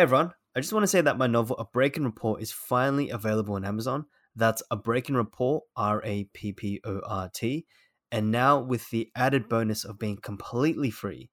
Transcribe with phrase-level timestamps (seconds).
[0.00, 3.10] Hey everyone, I just want to say that my novel A Break-In Rapport is finally
[3.10, 4.06] available on Amazon.
[4.34, 7.66] That's A Break-In Rapport, R A P P O R T,
[8.10, 11.28] and now with the added bonus of being completely free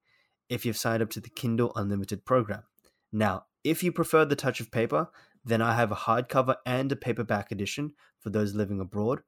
[0.49, 2.63] if you've signed up to the Kindle Unlimited program.
[3.09, 5.11] Now, if you prefer the touch of paper,
[5.45, 9.21] then I have a hardcover and a paperback edition for those living abroad.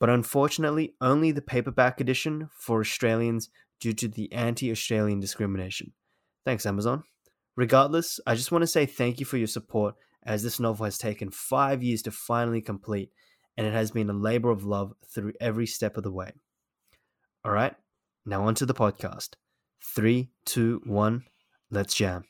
[0.00, 5.92] But unfortunately, only the paperback edition for Australians due to the anti Australian discrimination.
[6.44, 7.04] Thanks, Amazon.
[7.56, 10.98] Regardless, I just want to say thank you for your support as this novel has
[10.98, 13.10] taken five years to finally complete,
[13.56, 16.32] and it has been a labor of love through every step of the way.
[17.44, 17.74] All right,
[18.26, 19.34] now on to the podcast.
[19.94, 21.24] Three, two, one,
[21.70, 22.24] let's jam.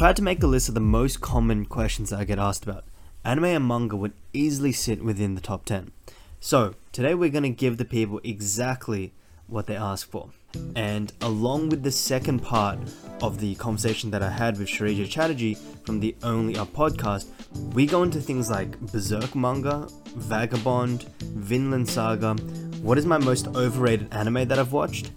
[0.00, 2.84] Had to make a list of the most common questions that I get asked about,
[3.22, 5.92] anime and manga would easily sit within the top 10.
[6.40, 9.12] So, today we're going to give the people exactly
[9.46, 10.30] what they ask for.
[10.74, 12.78] And along with the second part
[13.20, 17.26] of the conversation that I had with Sharija Chatterjee from the Only Up podcast,
[17.74, 22.32] we go into things like Berserk manga, Vagabond, Vinland Saga,
[22.80, 25.10] what is my most overrated anime that I've watched,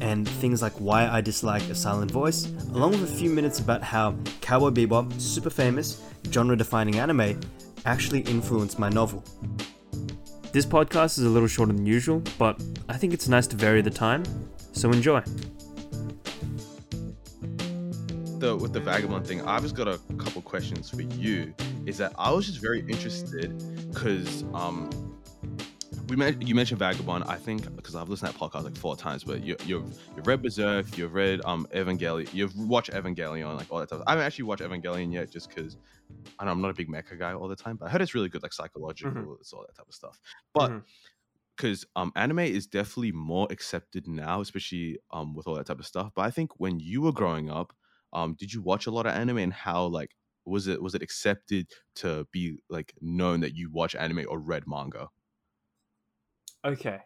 [0.00, 3.82] and things like why I dislike a silent voice, along with a few minutes about
[3.82, 7.40] how Cowboy Bebop, super famous, genre defining anime,
[7.86, 9.24] actually influenced my novel.
[10.52, 13.82] This podcast is a little shorter than usual, but I think it's nice to vary
[13.82, 14.24] the time,
[14.72, 15.22] so enjoy.
[18.38, 21.54] the with the vagabond thing, I've just got a couple questions for you.
[21.86, 23.52] Is that I was just very interested
[23.92, 24.90] because um
[26.08, 27.24] we men- you mentioned vagabond.
[27.28, 29.84] I think because I've listened to that podcast like four times, but you you've
[30.16, 34.02] you've read Berserk, you've read um Evangelion, you've watched Evangelion, like all that stuff.
[34.06, 35.76] I haven't actually watched Evangelion yet, just because
[36.38, 38.14] I know I'm not a big mecha guy all the time, but I heard it's
[38.14, 40.20] really good, like psychological, it's all that type of stuff.
[40.54, 40.74] But
[41.56, 45.86] because um anime is definitely more accepted now, especially um with all that type of
[45.86, 46.12] stuff.
[46.14, 47.74] But I think when you were growing up,
[48.12, 50.16] um, did you watch a lot of anime and how like
[50.46, 54.64] was it was it accepted to be like known that you watch anime or read
[54.66, 55.08] manga?
[56.64, 56.98] Okay,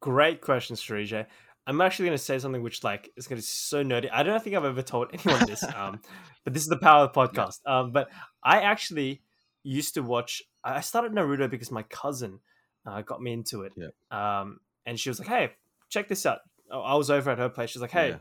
[0.00, 1.26] great question, Sharija.
[1.66, 4.08] I'm actually going to say something which, like, is going to be so nerdy.
[4.12, 6.00] I don't think I've ever told anyone this, um,
[6.44, 7.60] but this is the power of the podcast.
[7.66, 8.10] Um, but
[8.42, 9.22] I actually
[9.62, 10.42] used to watch.
[10.64, 12.40] I started Naruto because my cousin
[12.84, 13.72] uh, got me into it.
[13.76, 13.88] Yeah.
[14.40, 15.50] Um, and she was like, "Hey,
[15.88, 16.38] check this out."
[16.70, 17.70] Oh, I was over at her place.
[17.70, 18.16] She's like, "Hey, Yeah.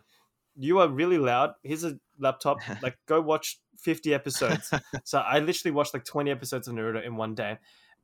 [0.56, 1.54] you are really loud.
[1.64, 2.60] Here's a laptop.
[2.84, 4.72] Like, go watch 50 episodes."
[5.04, 7.58] so I literally watched like 20 episodes of Naruto in one day.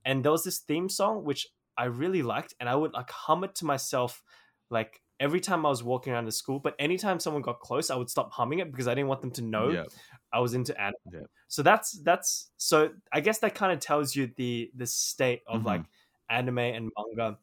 [0.04, 3.44] And there was this theme song which I really liked, and I would like hum
[3.44, 4.24] it to myself
[4.70, 6.60] like every time I was walking around the school.
[6.60, 9.32] But anytime someone got close, I would stop humming it because I didn't want them
[9.32, 9.86] to know Yeah.
[10.32, 10.96] I was into anime.
[11.12, 11.22] Yeah.
[11.48, 15.62] So that's that's so I guess that kind of tells you the the state of
[15.62, 15.66] Mhm.
[15.66, 15.86] like
[16.30, 17.40] anime and manga.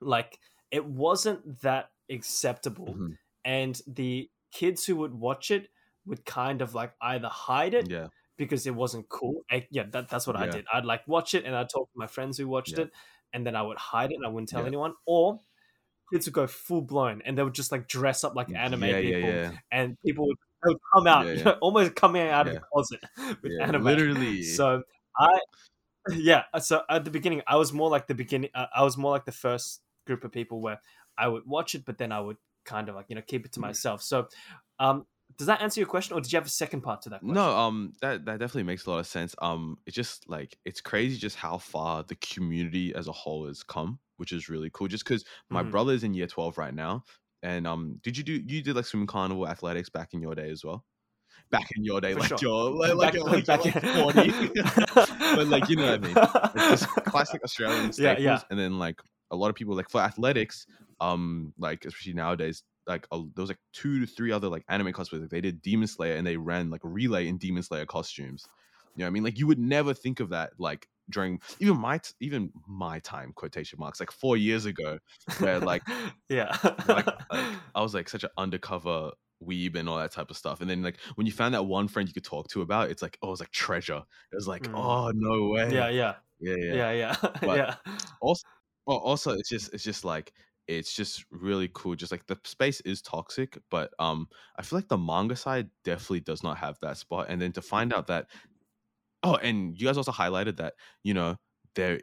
[0.00, 0.38] Like
[0.70, 3.18] it wasn't that acceptable Mhm.
[3.44, 5.70] and the kids who would watch it
[6.06, 8.08] would kind of like either hide it Yeah.
[8.36, 9.44] because it wasn't cool.
[9.50, 10.66] I, yeah, that, that's what I did.
[10.72, 12.84] I'd like watch it and I'd talk to my friends who watched Yeah.
[12.84, 12.92] it,
[13.32, 14.68] and then I would hide it and I wouldn't tell Yeah.
[14.68, 14.94] anyone.
[15.06, 15.38] Or
[16.12, 19.00] kids would go full blown and they would just like dress up like anime yeah,
[19.00, 21.44] people, yeah, and people would, would come out, Yeah, you yeah.
[21.44, 23.00] know, almost coming out of the closet
[23.42, 23.84] with anime.
[23.84, 24.42] literally.
[24.42, 24.82] So
[25.18, 25.38] I,
[26.12, 26.44] yeah.
[26.60, 28.50] So at the beginning, I was more like the beginning.
[28.54, 30.80] Uh, I was more like the first group of people where
[31.18, 33.52] I would watch it, but then I would kind of like you know keep it
[33.52, 33.62] to Mm.
[33.62, 34.02] myself.
[34.02, 34.28] So,
[34.78, 35.06] um,
[35.40, 37.20] does that answer your question, or did you have a second part to that?
[37.22, 37.34] Question?
[37.34, 39.34] No, um, that that definitely makes a lot of sense.
[39.40, 43.62] Um, it's just like it's crazy just how far the community as a whole has
[43.62, 44.86] come, which is really cool.
[44.86, 45.70] Just because my Mhm.
[45.70, 47.04] brother is in year twelve right now,
[47.42, 50.50] and um, did you do you did like swim carnival athletics back in your day
[50.50, 50.84] as well?
[51.50, 52.38] Back in your day, For like sure.
[52.42, 54.32] you're like, Back- you're, like, back you're like forty,
[55.34, 56.16] but like you know what I mean.
[56.54, 58.40] It's just classic Australian Yeah, staples, yeah.
[58.50, 60.66] and then like a lot of people like for athletics,
[61.00, 64.92] um, like especially nowadays, like a, there was like two to three other like anime
[64.92, 65.20] cosplays.
[65.20, 68.44] Like they did Demon Slayer and they ran like relay in Demon Slayer costumes.
[68.96, 69.24] You know what I mean?
[69.24, 73.32] Like you would never think of that like during even my t- even my time
[73.34, 74.98] quotation marks like four years ago
[75.38, 75.82] where like
[76.28, 76.56] yeah,
[76.88, 79.12] like, like I was like such an undercover
[79.42, 80.60] weeb and all that type of stuff.
[80.60, 83.02] And then like when you found that one friend you could talk to about, it's
[83.02, 84.02] like oh, it was like treasure.
[84.32, 84.74] It was like Mm.
[84.76, 85.72] oh no way.
[85.72, 86.74] yeah, yeah, yeah, yeah.
[86.74, 87.12] yeah,
[87.42, 87.74] yeah, yeah.
[88.20, 88.42] Also,
[88.86, 90.32] well, also it's just it's just like
[90.78, 91.96] it's just really cool.
[91.96, 96.20] Just like the space is toxic, but um, I feel like the manga side definitely
[96.20, 97.26] does not have that spot.
[97.28, 98.28] And then to find out that
[99.22, 101.36] oh, and you guys also highlighted that you know
[101.74, 102.00] there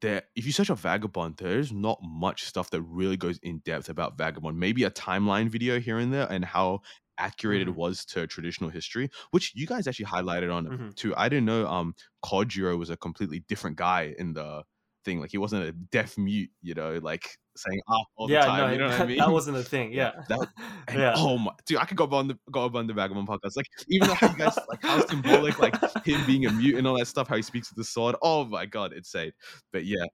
[0.00, 3.88] there if you search up Vagabond, there's not much stuff that really goes in depth
[3.90, 4.58] about Vagabond.
[4.58, 6.80] Maybe a timeline video here and there and how
[7.18, 7.68] accurate Mhm.
[7.68, 10.92] it was to traditional history, which you guys actually highlighted on Mhm.
[10.96, 11.14] too.
[11.16, 11.94] I didn't know um
[12.24, 14.64] Kojiro was a completely different guy in the
[15.04, 15.20] thing.
[15.20, 18.58] Like he wasn't a deaf mute, you know, like saying ah all the yeah, time.
[18.66, 19.18] no, you know what I mean?
[19.18, 19.92] that wasn't a thing.
[19.92, 20.48] Yeah, that-
[20.88, 21.12] And yeah.
[21.16, 23.56] oh my dude, I could go up on the go up on the Vagabond podcast.
[23.56, 26.98] Like even how you guys like how symbolic like him being a mute and all
[26.98, 28.16] that stuff, how he speaks with the sword.
[28.22, 29.32] Oh my god, insane.
[29.72, 30.04] But yeah.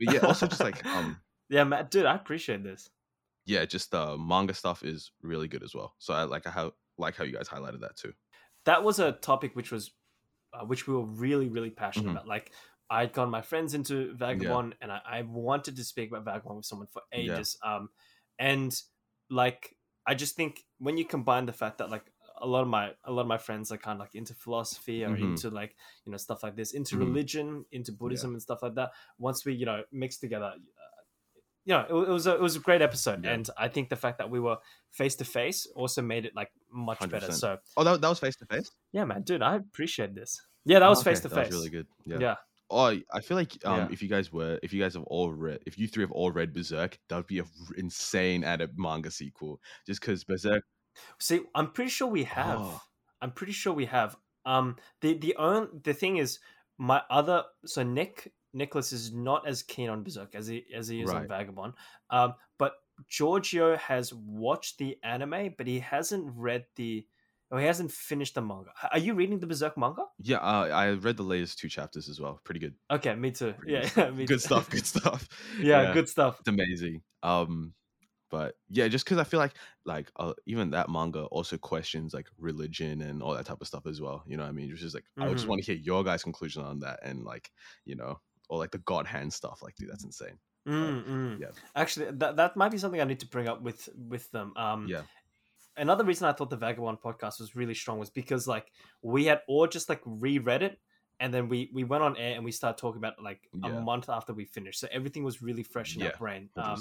[0.00, 2.90] But yeah, also just like um yeah, Matt, dude, I appreciate this.
[3.46, 5.94] yeah, just the manga stuff is really good as well.
[5.98, 8.12] So I like how like how you guys highlighted that too.
[8.64, 9.92] That was a topic which was,
[10.52, 12.12] uh, which we were really, really passionate Mhm.
[12.12, 12.26] about.
[12.26, 12.50] Like,
[12.88, 16.66] I'd gotten my friends into Vagabond, and I, I wanted to speak about Vagabond with
[16.66, 17.18] someone for Yeah.
[17.18, 17.58] ages.
[17.64, 17.88] Um,
[18.38, 18.80] and
[19.30, 19.74] like,
[20.06, 22.04] I just think when you combine the fact that like
[22.40, 25.02] a lot of my a lot of my friends are kind of like into philosophy
[25.04, 25.22] or Mhm.
[25.22, 25.74] into like
[26.04, 27.00] you know stuff like this, into Mhm.
[27.00, 28.90] religion, into Buddhism and stuff like that.
[29.18, 30.52] Once we you know mix together.
[30.54, 30.60] Uh,
[31.64, 33.32] you know, it, it was a it was a great episode, Yeah.
[33.32, 34.58] and I think the fact that we were
[34.92, 37.26] face to face also made it like much better.
[37.26, 37.32] 100%.
[37.34, 38.70] So Oh, that, that was face to face.
[38.92, 40.40] yeah, man, dude, I appreciate this.
[40.64, 41.52] Yeah, that was face to That was face.
[41.54, 41.86] really good.
[42.04, 42.18] Yeah.
[42.20, 42.34] Yeah.
[42.68, 43.88] Oh, I feel like um, Yeah.
[43.92, 46.32] if you guys were, if you guys have all read, if you three have all
[46.32, 49.60] read Berserk, that would be a r- insane added manga sequel.
[49.86, 50.62] Just because Berserk,
[51.20, 52.58] See, I'm pretty sure we have.
[52.60, 52.82] Oh.
[53.20, 54.16] I'm pretty sure we have.
[54.44, 56.38] Um, the the only the thing is,
[56.78, 61.02] my other so Nick Nicholas is not as keen on Berserk as he as he
[61.02, 61.74] is on Vagabond.
[62.10, 62.72] Um, but
[63.08, 67.06] Giorgio has watched the anime, but he hasn't read the.
[67.50, 68.70] Oh, he hasn't finished the manga.
[68.90, 70.04] Are you reading the Berserk manga?
[70.18, 72.40] yeah, uh, I read the latest two chapters as well.
[72.44, 72.74] Pretty good.
[72.90, 73.54] Okay, me too.
[73.54, 74.14] Pretty Yeah, good.
[74.16, 74.46] me good too.
[74.46, 74.68] stuff.
[74.70, 75.28] Good stuff.
[75.62, 76.40] yeah, good stuff.
[76.40, 77.02] It's amazing.
[77.22, 77.74] Um,
[78.30, 79.54] but yeah, just because I feel like
[79.84, 83.86] like uh, even that manga also questions like religion and all that type of stuff
[83.86, 84.24] as well.
[84.26, 84.70] You know what I mean?
[84.70, 85.48] Which is like I just Mhm.
[85.48, 87.52] want to hear your guys' conclusion on that and like
[87.84, 89.62] you know or like the God hand stuff.
[89.62, 90.38] Like, dude, that's insane.
[90.66, 91.40] Mm, mm.
[91.40, 91.50] yeah.
[91.76, 94.52] Actually, that that might be something I need to bring up with with them.
[94.56, 95.02] Um, Yeah.
[95.76, 98.66] Another reason I thought the Vagabond podcast was really strong was because like
[99.02, 100.78] we had all just like reread it,
[101.20, 103.68] and then we we went on air and we started talking about it, like a
[103.80, 106.48] month after we finished, so everything was really fresh in our brain.
[106.56, 106.72] Um,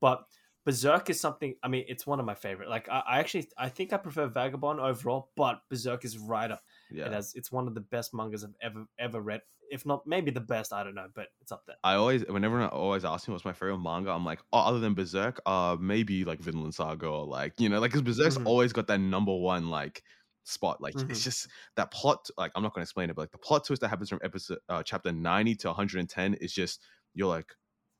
[0.00, 0.24] but
[0.64, 1.54] Berserk is something.
[1.62, 2.70] I mean, it's one of my favorite.
[2.70, 6.62] Like I, I actually I think I prefer Vagabond overall, but Berserk is right up.
[6.90, 7.06] Yeah.
[7.06, 9.42] It has it's one of the best mangas I've ever ever read.
[9.70, 10.72] If not, maybe the best.
[10.72, 11.76] I don't know, but it's up there.
[11.82, 14.78] I always, whenever I always ask me what's my favorite manga, I'm like, oh, other
[14.78, 18.44] than Berserk, uh, maybe like Vinland Saga or like, you know, like, because Berserk's Mhm.
[18.44, 20.02] always got that number one like
[20.44, 20.80] spot.
[20.80, 21.08] Like, Mhm.
[21.08, 22.28] it's just that plot.
[22.36, 24.58] Like, I'm not gonna explain it, but like the plot twist that happens from episode
[24.68, 26.82] uh, chapter 90 to 110 is just
[27.14, 27.54] you're like,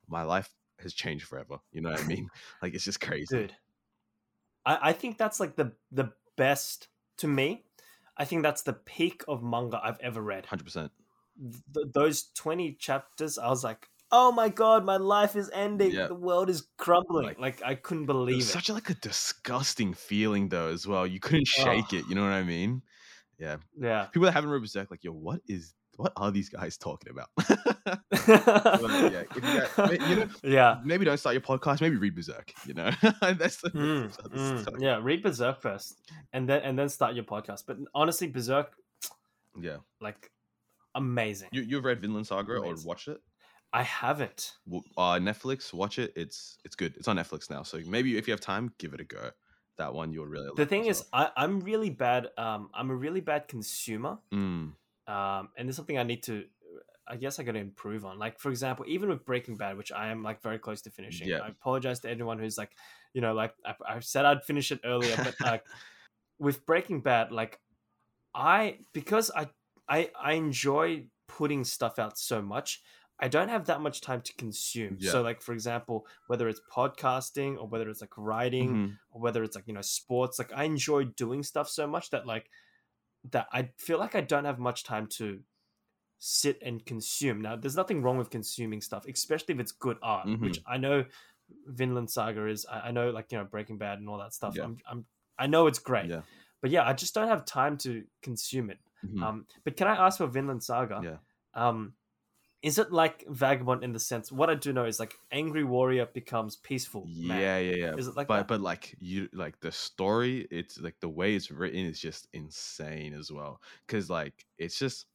[0.07, 1.57] my life has changed forever.
[1.71, 2.29] You know what I mean?
[2.61, 3.37] like, it's just crazy.
[3.37, 3.55] dude
[4.65, 7.65] I, I think that's like the the best to me
[8.17, 10.91] i think that's the peak of manga i've ever read Hundred percent.
[11.73, 16.07] Th- those 20 chapters i was like oh my god my life is ending Yeah.
[16.07, 19.93] the world is crumbling Like, like, i couldn't believe it Such a, like a disgusting
[19.93, 21.05] feeling though, as well.
[21.07, 22.05] You couldn't shake it.
[22.07, 22.81] You know what I mean?
[23.39, 23.57] Yeah.
[23.77, 27.11] yeah People that haven't read Berserk, like, yo, what is, what are these guys talking
[27.11, 27.29] about?
[28.27, 29.23] yeah,
[29.75, 31.81] got- you know- yeah maybe don't start your podcast.
[31.81, 32.53] Maybe read Berserk.
[32.65, 33.69] You know, that's the.
[33.71, 34.81] Mm, that's mm.
[34.81, 35.99] yeah read berserk first
[36.33, 38.73] and then and then start your podcast but honestly berserk
[39.59, 39.77] yeah.
[40.01, 40.31] like
[40.95, 42.87] amazing You you've read Vinland Saga or Amazing.
[42.87, 43.21] watched it?
[43.73, 44.53] i haven't
[44.97, 46.13] Uh, Netflix, watch it.
[46.15, 46.95] It's it's good.
[46.97, 49.31] It's on Netflix now, so maybe if you have time, give it a go.
[49.77, 50.49] That one you'll really.
[50.55, 54.19] the like thing is I, i'm really bad um i'm a really bad consumer.
[54.33, 54.71] Mm,
[55.07, 56.45] um, and there's something I need to,
[57.07, 58.17] I guess I got to improve on.
[58.17, 61.27] Like for example, even with Breaking Bad, which I am like very close to finishing.
[61.27, 61.39] Yeah.
[61.39, 62.71] I apologize to anyone who's like,
[63.13, 65.63] you know, like I, I said I'd finish it earlier, but like
[66.39, 67.59] with Breaking Bad, like
[68.33, 69.47] I because I
[69.87, 72.81] I I enjoy putting stuff out so much.
[73.17, 74.97] I don't have that much time to consume.
[74.99, 75.11] Yeah.
[75.11, 78.97] So, like for example, whether it's podcasting or whether it's like writing, mhm.
[79.11, 82.25] or whether it's like you know sports like i enjoy doing stuff so much that
[82.25, 82.49] like
[83.31, 85.39] that i feel like i don't have much time to
[86.17, 90.27] sit and consume now there's nothing wrong with consuming stuff especially if it's good art
[90.39, 91.03] which i know
[91.67, 94.55] vinland saga is I, I know like you know breaking bad and all that stuff
[94.55, 94.63] Yeah.
[94.63, 95.05] I'm, I'm
[95.37, 96.21] i know it's great Yeah.
[96.61, 99.21] but yeah i just don't have time to consume it mhm.
[99.21, 101.17] um but can i ask for vinland saga Yeah.
[101.53, 101.93] um
[102.61, 106.05] is it like vagabond in the sense what i do know is like angry warrior
[106.05, 107.39] becomes peaceful man.
[107.39, 107.95] Yeah, yeah, yeah.
[107.95, 108.47] Is it like but that?
[108.47, 113.13] but like you like the story, it's like the way it's written is just insane
[113.13, 113.61] as well.
[113.87, 115.05] Cause like it's just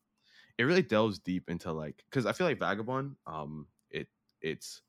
[0.59, 4.09] it really delves deep into like because I feel like Vagabond, um, it
[4.41, 4.83] it's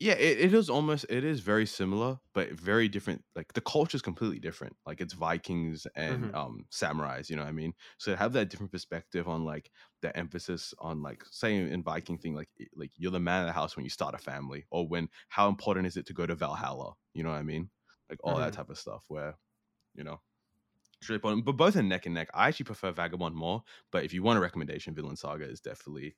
[0.00, 3.24] Yeah, it, it is almost it is very similar, but very different.
[3.36, 4.76] Like the culture is completely different.
[4.84, 6.34] Like it's Vikings and Mhm.
[6.34, 7.74] um samurais, you know what I mean?
[7.98, 9.70] So to have that different perspective on like
[10.02, 13.52] the emphasis on like say in Viking thing, like like you're the man of the
[13.52, 16.34] house when you start a family, or when how important is it to go to
[16.34, 16.94] Valhalla?
[17.14, 17.70] You know what I mean?
[18.10, 18.54] Like all that Mhm.
[18.54, 19.38] type of stuff where,
[19.94, 20.20] you know,
[21.00, 21.44] it's really important.
[21.44, 22.28] But both are neck and neck.
[22.34, 26.16] I actually prefer Vagabond more, but if you want a recommendation, Vinland Saga is definitely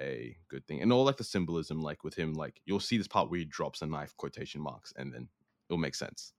[0.00, 0.82] a good thing.
[0.82, 3.44] And all like the symbolism, like with him, like you'll see this part where he
[3.44, 5.28] drops a knife, quotation marks, and then
[5.68, 6.32] it'll make sense.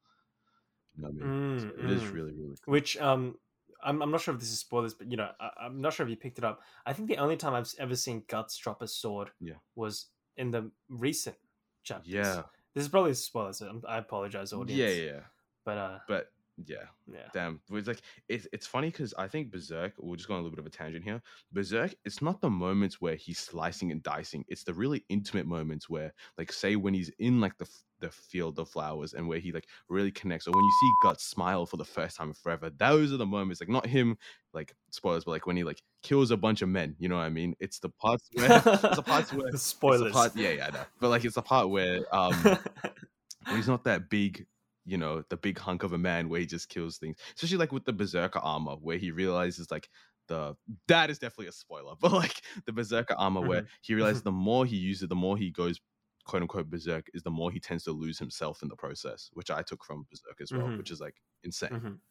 [0.96, 1.60] You know I mean?
[1.60, 2.14] So Mm, it is mm.
[2.14, 2.72] really, really cool.
[2.72, 3.36] Which um,
[3.84, 6.06] I'm, I'm not sure if this is spoilers, but you know, I, I'm not sure
[6.06, 6.62] if you picked it up.
[6.86, 9.56] I think the only time I've ever seen Guts drop a sword Yeah.
[9.76, 10.08] was
[10.38, 11.36] in the recent
[11.84, 12.14] chapters.
[12.14, 12.44] Yeah.
[12.74, 13.60] This is probably spoilers.
[13.60, 14.78] so I apologize, audience.
[14.80, 15.20] Yeah, yeah, yeah.
[15.64, 16.32] But uh, But
[16.64, 17.28] yeah, yeah.
[17.34, 17.60] damn.
[17.72, 19.94] It's like it's it's funny because I think Berserk.
[19.98, 21.22] We're just going a little bit of a tangent here.
[21.52, 21.94] Berserk.
[22.06, 24.46] It's not the moments where he's slicing and dicing.
[24.48, 27.68] It's the really intimate moments where, like, say when he's in like the
[28.00, 31.26] the field of flowers and where he like really connects, or when you see Guts
[31.26, 32.70] smile for the first time forever.
[32.70, 33.62] Those are the moments.
[33.62, 34.18] Like not him,
[34.54, 36.96] like spoilers, but like when he like kills a bunch of men.
[37.00, 37.56] You know what I mean?
[37.60, 40.14] It's the parts where it's the parts where it's the spoilers.
[40.14, 40.84] part, yeah, yeah, I know.
[41.00, 42.58] But like it's the part where um
[43.50, 44.46] he's not that big,
[44.86, 47.18] you know, the big hunk of a man where he just kills things.
[47.36, 49.90] Especially like with the berserker armor, where he realizes like
[50.28, 50.56] the
[50.88, 53.70] that is definitely a spoiler, but like the berserker armor where Mhm.
[53.82, 55.80] he realizes the more he uses it, the more he goes
[56.26, 59.52] quote unquote berserk, is the more he tends to lose himself in the process, which
[59.52, 60.78] I took from berserk as well, Mhm.
[60.78, 61.70] which is like insane.
[61.70, 62.02] Mhm.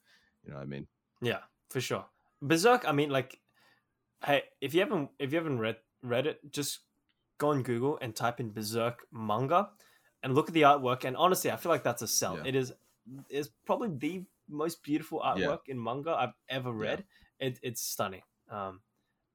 [0.42, 0.88] You know what I mean?
[1.20, 2.06] Yeah, for sure.
[2.42, 2.86] Berserk.
[2.86, 3.40] I mean, like,
[4.24, 6.82] hey, if you haven't if you haven't read read it, just
[7.38, 9.72] go on Google and type in Berserk manga,
[10.24, 11.04] and look at the artwork.
[11.04, 12.36] And honestly, I feel like that's a sell.
[12.38, 12.44] Yeah.
[12.46, 12.72] It is
[13.28, 17.04] is probably the most beautiful artwork in manga I've ever read.
[17.38, 18.22] It, it's stunning.
[18.50, 18.80] Um,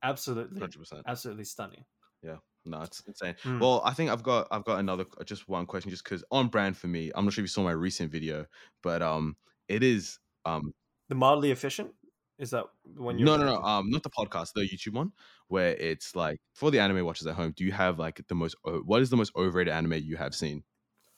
[0.02, 1.04] absolutely, Hundred percent.
[1.08, 1.86] absolutely stunning.
[2.24, 2.38] Yeah.
[2.66, 3.36] No, it's insane.
[3.44, 3.62] Mm.
[3.62, 6.76] Well, I think I've got I've got another just one question, just because on brand
[6.76, 7.12] for me.
[7.16, 8.46] I'm not sure if you saw my recent video,
[8.84, 10.74] but um, it is um
[11.08, 11.92] The mildly efficient
[12.40, 12.66] is that
[12.96, 13.18] when?
[13.20, 15.12] You're no no no um not the podcast the YouTube one
[15.48, 17.54] where it's like for the anime watchers at home.
[17.56, 20.64] Do you have like the most what is the most overrated anime you have seen?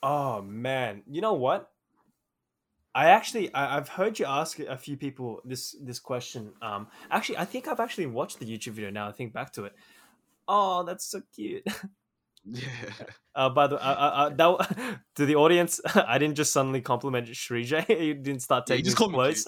[0.03, 1.72] Oh man, you know what?
[2.93, 6.53] I actually I, I've heard you ask a few people this this question.
[6.62, 9.08] Um, actually, I think I've actually watched the YouTube video now.
[9.08, 9.74] I think back to it.
[10.48, 11.65] Oh, that's so cute.
[12.43, 12.93] Yeah,
[13.34, 17.27] Uh, by the uh, uh, uh, that, to the audience, I didn't just suddenly compliment
[17.27, 17.86] Shrije.
[17.88, 19.48] He didn't start Yeah, he taking just his clothes.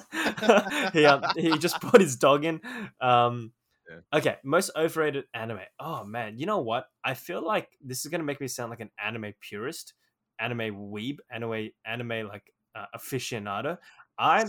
[0.93, 2.61] he um, he just put his dog in.
[3.01, 3.51] Um,
[3.89, 3.99] Yeah.
[4.13, 5.61] Okay, most overrated anime.
[5.79, 6.87] Oh man, you know what?
[7.03, 9.93] I feel like this is gonna make me sound like an anime purist,
[10.39, 13.77] anime weeb, anime anime like uh, aficionado.
[14.17, 14.45] I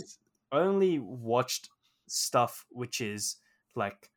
[0.51, 1.69] only watched
[2.07, 3.37] stuff which is
[3.75, 4.09] like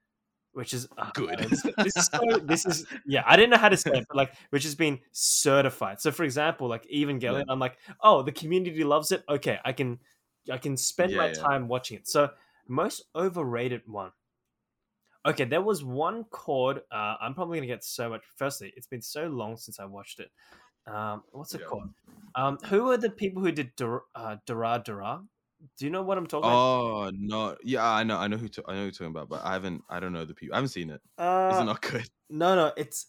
[0.53, 1.39] which is uh, Good.
[1.39, 1.65] this,
[1.97, 4.65] is so, this is yeah i didn't know how to say it but like which
[4.65, 9.23] has been certified so for example like evangelion i'm like oh the community loves it
[9.29, 9.99] okay i can
[10.51, 11.43] i can spend my Yeah, yeah.
[11.43, 12.31] time watching it so
[12.67, 14.11] most overrated one
[15.27, 19.03] okay there was one called uh, i'm probably gonna get so much firstly it's been
[19.03, 20.31] so long since i watched it
[20.89, 21.67] um, what's it Yeah.
[21.69, 21.91] called
[22.35, 24.83] um, who are the people who did Dur- uh, Dara?
[25.77, 26.63] Do you know what I'm talking about?
[26.63, 29.29] Oh no, yeah, I know, I know who to, I know who you're talking about,
[29.29, 30.55] but I haven't, I don't know the people.
[30.55, 31.01] I haven't seen it.
[31.51, 32.09] Is Uh, it not good?
[32.31, 33.07] No, no, it's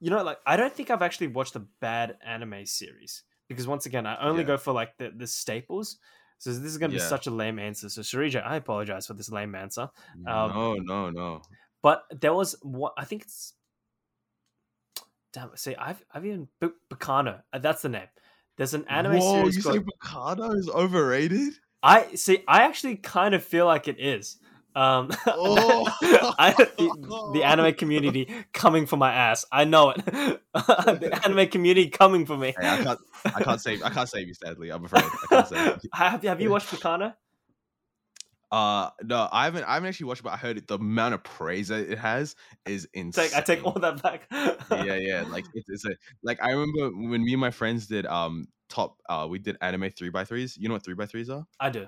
[0.00, 3.86] you know, like I don't think I've actually watched a bad anime series because once
[3.86, 4.48] again, I only Yeah.
[4.48, 5.98] go for like the the staples.
[6.38, 7.88] So this is gonna be such a lame answer.
[7.88, 9.88] So Sharija, I apologize for this lame answer.
[10.26, 11.42] Um, no, no, no.
[11.82, 13.54] But there was what I think it's
[15.34, 15.54] damn.
[15.56, 17.42] See, I've I've even B- Baccano.
[17.52, 18.06] uh, That's the name.
[18.56, 19.74] There's an anime Whoa, series you called.
[19.76, 21.54] say Baccano is overrated?
[21.82, 22.38] I see.
[22.48, 24.38] I actually kind of feel like it is.
[24.76, 25.84] Um, Oh.
[26.38, 29.44] I, the, the anime community coming for my ass.
[29.52, 30.04] I know it.
[30.04, 32.54] the anime community coming for me.
[32.58, 34.70] Hey, I can't, I can't save, I can't save you, sadly.
[34.70, 35.04] I'm afraid.
[35.04, 35.90] I can't save you.
[35.92, 37.14] have, have you watched Baccano?
[38.50, 41.14] Uh, no, I haven't, I haven't actually watched, it, but I heard it, the amount
[41.14, 42.36] of praise that it has
[42.66, 43.30] is insane.
[43.30, 44.28] Take, I take all that back.
[44.30, 45.24] yeah, yeah.
[45.28, 48.98] Like it's, it's a like I remember when me and my friends did um top
[49.08, 50.56] uh we did anime three by threes.
[50.58, 51.46] You know what three by threes are?
[51.58, 51.86] I do.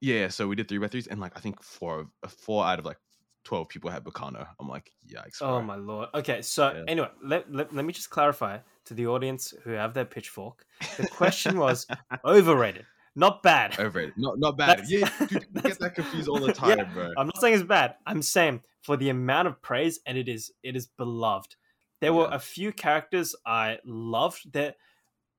[0.00, 2.64] Yeah, so we did three by threes, and like I think four of uh, four
[2.64, 2.98] out of like
[3.44, 4.46] twelve people had Baccano.
[4.60, 5.40] I'm like, yikes.
[5.40, 6.08] Oh my lord.
[6.14, 6.84] Okay, so Yeah.
[6.88, 10.66] anyway, let, let, let me just clarify to the audience who have their pitchfork.
[10.96, 11.86] The question was
[12.24, 12.84] overrated,
[13.16, 13.78] not bad.
[13.78, 14.14] Overrated.
[14.16, 14.68] Not not bad.
[14.78, 17.12] That's- yeah, dude, get that confused all the Yeah, time, bro.
[17.16, 17.96] I'm not saying it's bad.
[18.06, 21.56] I'm saying for the amount of praise, and it is it is beloved.
[22.00, 24.52] There were a few characters I loved.
[24.52, 24.76] That,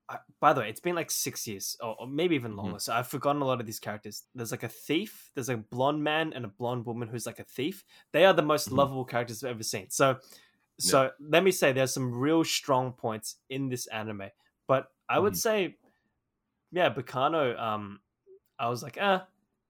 [0.08, 2.60] I, by the way, it's been like six years, or, or maybe even Mm-hmm.
[2.60, 2.78] longer.
[2.80, 4.24] So I've forgotten a lot of these characters.
[4.34, 5.30] There's like a thief.
[5.34, 7.84] There's a blonde man and a blonde woman who's like a thief.
[8.12, 8.76] They are the most Mhm.
[8.76, 9.88] lovable characters I've ever seen.
[9.90, 10.18] So
[10.80, 14.30] So let me say there's some real strong points in this anime,
[14.68, 15.36] but I would Mhm.
[15.36, 15.76] say,
[16.72, 17.58] yeah, Baccano.
[17.58, 18.00] Um,
[18.58, 19.20] I was like, eh,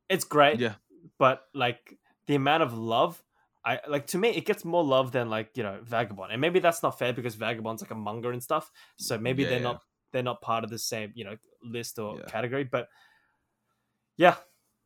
[0.08, 0.74] it's great, Yeah.
[1.18, 3.22] but like the amount of love.
[3.64, 6.58] I like to me, it gets more love than like you know Vagabond, and maybe
[6.60, 8.70] that's not fair because Vagabond's like a manga and stuff.
[8.96, 9.64] So maybe Yeah, they're yeah.
[9.64, 12.24] not they're not part of the same you know list or Yeah.
[12.26, 12.64] category.
[12.64, 12.88] But
[14.16, 14.36] yeah,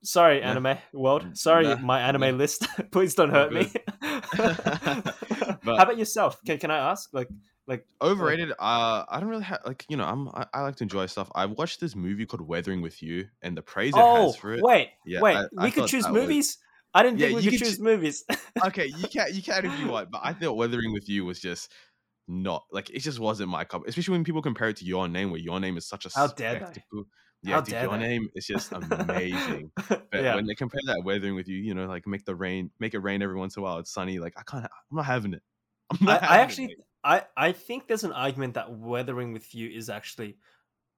[0.02, 1.36] sorry, anime world.
[1.38, 2.36] Sorry, Nah, my anime nah.
[2.36, 2.66] list.
[2.90, 3.70] Please don't hurt me.
[5.64, 6.40] But- How about yourself?
[6.44, 7.10] Can can I ask?
[7.12, 7.28] Like
[7.66, 8.50] like Overrated.
[8.52, 11.30] Uh, I don't really have like you know I'm I, I like to enjoy stuff.
[11.34, 14.52] I watched this movie called Weathering with You, and the praise it oh has for
[14.54, 14.62] it.
[14.62, 16.58] wait Yeah, wait I- I we could choose that was- movies.
[16.94, 18.24] I didn't Yeah, think we could choose choo- movies.
[18.66, 21.40] okay, you can you can if you want, but I thought Weathering with You was
[21.40, 21.72] just
[22.28, 23.86] not like it just wasn't my cup.
[23.86, 26.26] Especially when people compare it to Your Name, where Your Name is such a How
[26.26, 27.04] spectacle.
[27.44, 27.96] Yeah, dude, Your?
[27.96, 29.70] Name is just amazing.
[29.88, 30.34] But yeah.
[30.36, 32.98] when they compare that Weathering with You, you know, like make the rain, make it
[33.00, 33.78] rain every once in a while.
[33.78, 34.18] It's sunny.
[34.18, 34.64] Like I can't.
[34.64, 35.42] I'm not having it.
[35.90, 36.76] I'm I, not I having it, actually.
[37.04, 40.38] I, I think there's an argument that weathering with you is actually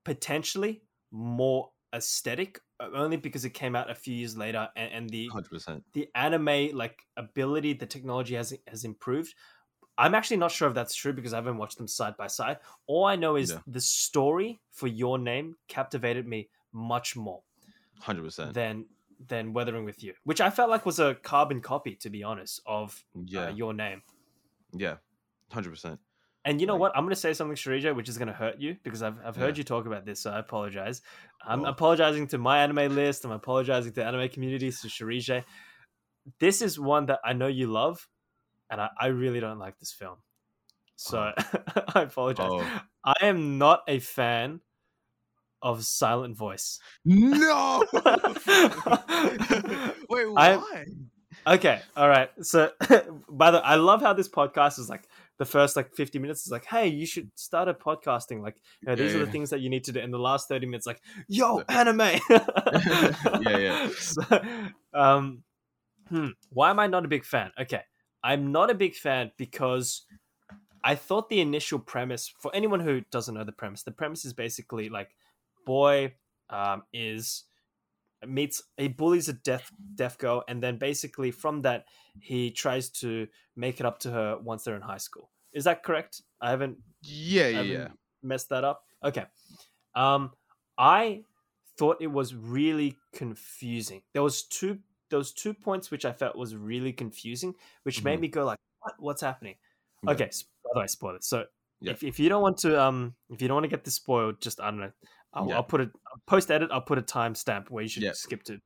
[0.05, 5.11] potentially more aesthetic uh, only because it came out a few years later and, and
[5.11, 5.85] the hundred percent.
[5.93, 9.35] the anime like ability the technology has has improved
[9.97, 12.59] i'm actually not sure if that's true because i haven't watched them side by side
[12.89, 13.61] all i know is Yeah.
[13.69, 17.43] the story for your name captivated me much more
[18.01, 18.55] Hundred percent.
[18.55, 18.87] than
[19.29, 22.61] than weathering with you which i felt like was a carbon copy to be honest
[22.67, 24.03] of Yeah, uh, your name
[24.73, 24.97] yeah,
[25.53, 26.01] hundred percent.
[26.47, 26.93] And you know Like- what?
[26.97, 29.37] I'm going to say something, Sharija, which is going to hurt you because I've, I've
[29.37, 29.61] heard Yeah.
[29.61, 31.01] you talk about this, so I apologize.
[31.43, 31.69] I'm Oh.
[31.69, 33.25] apologizing to my anime list.
[33.25, 35.45] I'm apologizing to anime communities, to Sharija.
[36.41, 38.07] This is one that I know you love,
[38.71, 40.17] and I, I really don't like this film.
[40.97, 41.33] So
[41.95, 42.51] I apologize.
[42.53, 42.81] Oh.
[43.05, 44.61] I am not a fan
[45.63, 46.79] of Silent Voice.
[47.07, 47.83] No.
[47.95, 48.03] Wait,
[50.37, 50.85] I- why?
[51.47, 52.31] Okay, all right.
[52.43, 52.71] So,
[53.29, 55.09] by the, I love how this podcast is like
[55.39, 58.43] the first like 50 minutes is like, hey, you should start a podcasting.
[58.43, 59.33] Like, you know, these Yeah, are the yeah.
[59.33, 60.01] things that you need to do.
[60.01, 62.21] In the last 30 minutes, like, yo, anime.
[63.41, 63.77] Yeah, yeah.
[63.99, 64.23] So,
[64.95, 65.43] um,
[66.09, 67.51] hmm, why am I not a big fan?
[67.59, 67.83] Okay,
[68.23, 70.03] I'm not a big fan because
[70.83, 74.33] I thought the initial premise, for anyone who doesn't know the premise, the premise is
[74.33, 75.11] basically like,
[75.67, 76.15] boy
[76.51, 77.45] um, is
[78.29, 81.87] meets he bullies a deaf deaf girl and then basically from that
[82.21, 85.31] he tries to make it up to her once they're in high school.
[85.53, 86.23] Is that correct?
[86.41, 87.89] I haven't, Yeah, I yeah, haven't yeah.
[88.23, 88.85] messed that up?
[89.03, 89.27] Okay.
[89.95, 90.33] Um
[90.79, 91.25] i
[91.79, 94.03] thought it was really confusing.
[94.13, 98.19] There was two there was two points which i felt was really confusing which made
[98.19, 98.23] Mhm.
[98.23, 98.95] me go like what?
[98.99, 99.57] What's happening?
[100.09, 101.47] Okay s- by the way spoil it so
[101.81, 101.93] Yeah.
[101.93, 104.41] if, if you don't want to um if you don't want to get this spoiled
[104.41, 104.93] just i don't know
[105.35, 105.57] I'll, Yeah.
[105.57, 105.91] I'll put a
[106.27, 106.71] post edit.
[106.73, 108.13] I'll put a timestamp where you should Yeah.
[108.15, 108.61] skip to.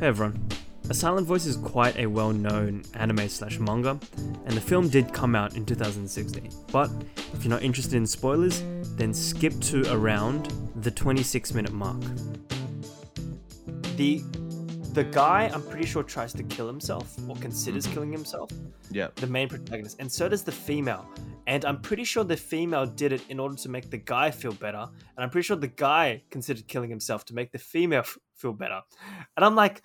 [0.00, 0.46] Hey everyone,
[0.90, 3.98] A Silent Voice is quite a well-known anime slash manga,
[4.44, 6.50] and the film did come out in 2016.
[6.70, 6.90] But
[7.32, 8.62] if you're not interested in spoilers,
[8.96, 12.00] then skip to around the 26 minute mark.
[13.96, 14.22] The
[14.96, 17.92] the guy, I'm pretty sure, tries to kill himself or considers Mhm.
[17.92, 18.50] killing himself
[18.90, 19.08] Yeah.
[19.16, 21.04] the main protagonist, and so does the female.
[21.46, 24.52] And I'm pretty sure the female did it in order to make the guy feel
[24.52, 24.84] better.
[25.14, 28.54] And I'm pretty sure the guy considered killing himself to make the female f- feel
[28.54, 28.80] better.
[29.36, 29.82] And I'm like,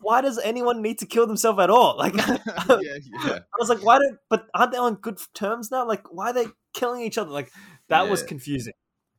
[0.00, 1.96] why does anyone need to kill themselves at all?
[2.04, 2.14] Like,
[2.80, 4.18] yeah, I was like, why don't?
[4.30, 5.86] But aren't they on good terms now?
[5.86, 7.30] Like, why are they killing each other?
[7.30, 7.52] Like,
[7.88, 8.72] that was confusing.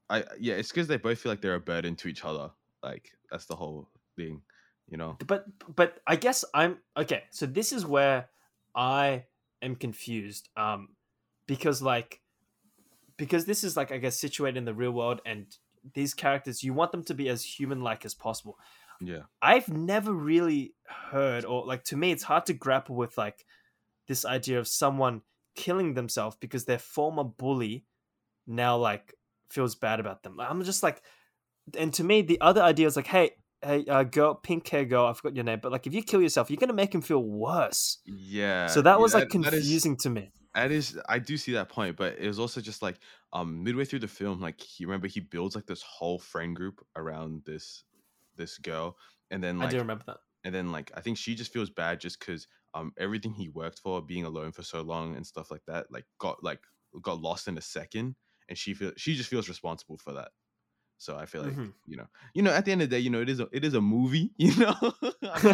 [0.09, 2.49] I yeah, it's because they both feel like they're a burden to each other.
[2.83, 4.41] Like that's the whole thing,
[4.89, 5.17] you know.
[5.25, 5.45] but
[5.75, 7.23] but I guess I'm okay.
[7.31, 8.29] So this is where
[8.75, 9.25] I
[9.61, 10.49] am confused.
[10.55, 10.89] Um,
[11.47, 12.21] because like,
[13.17, 15.47] because this is like I guess situated in the real world, and
[15.93, 18.57] these characters you want them to be as human-like as possible.
[19.01, 19.23] Yeah.
[19.41, 23.45] I've never really heard, or like to me, it's hard to grapple with like
[24.07, 25.21] this idea of someone
[25.55, 27.85] killing themselves because their former bully
[28.47, 29.13] now like
[29.49, 30.39] feels bad about them.
[30.39, 31.01] I'm just like,
[31.77, 33.31] and to me, the other idea is like, hey,
[33.63, 36.21] hey, uh, girl, pink hair girl, I forgot your name, but like, if you kill
[36.21, 37.99] yourself, you're gonna make him feel worse.
[38.05, 38.67] Yeah.
[38.67, 40.31] so that yeah, was like that is- confusing to me.
[40.53, 42.99] That is, I do see that point, but it was also just like,
[43.33, 46.85] um, midway through the film, like he remember he builds like this whole friend group
[46.95, 47.83] around this,
[48.37, 48.97] this girl,
[49.31, 50.17] and then I do remember that.
[50.45, 53.79] and then like I think she just feels bad just because um everything he worked
[53.79, 56.61] for, being alone for so long and stuff like that, like got like
[57.01, 58.15] got lost in a second,
[58.47, 60.29] and she feel she just feels responsible for that.
[60.97, 61.73] So I feel like Mhm.
[61.87, 63.47] you know, you know, at the end of the day, you know, it is a,
[63.51, 64.33] it is a movie.
[64.39, 64.75] You know,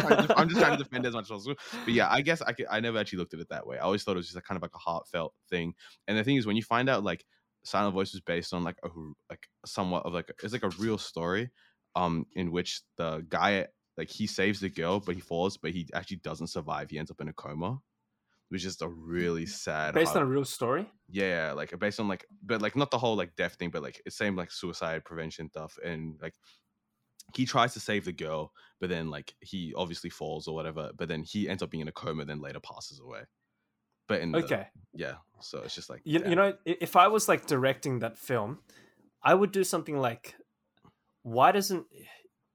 [0.04, 1.56] I'm, to, I'm just trying to defend as much as possible.
[1.84, 3.76] But yeah, I guess I could, I never actually looked at it that way.
[3.78, 5.74] I always thought it was just a kind of like a heartfelt thing.
[6.08, 7.26] And the thing is, when you find out like
[7.64, 8.88] Silent Voice was based on like a
[9.30, 11.50] like somewhat of like a- it's like a real story,
[11.94, 15.88] um, in which the guy like he saves the girl, but he falls, but he
[15.92, 16.90] actually doesn't survive.
[16.90, 17.80] He ends up in a coma,
[18.52, 19.94] was just a mm, really sad.
[19.94, 20.88] Based on a real story.
[21.08, 24.00] yeah, like based on like, but like not the whole like death thing, but like
[24.06, 26.34] it's same like suicide prevention stuff, and like
[27.34, 31.08] he tries to save the girl, but then like he obviously falls or whatever, but
[31.08, 33.22] then he ends up being in a coma, then later passes away.
[34.08, 34.66] But in the, Okay.
[34.92, 36.30] yeah, so it's just like You, damn.
[36.30, 38.58] you know, if I was like directing that film,
[39.22, 40.34] I would do something like,
[41.22, 41.86] why doesn't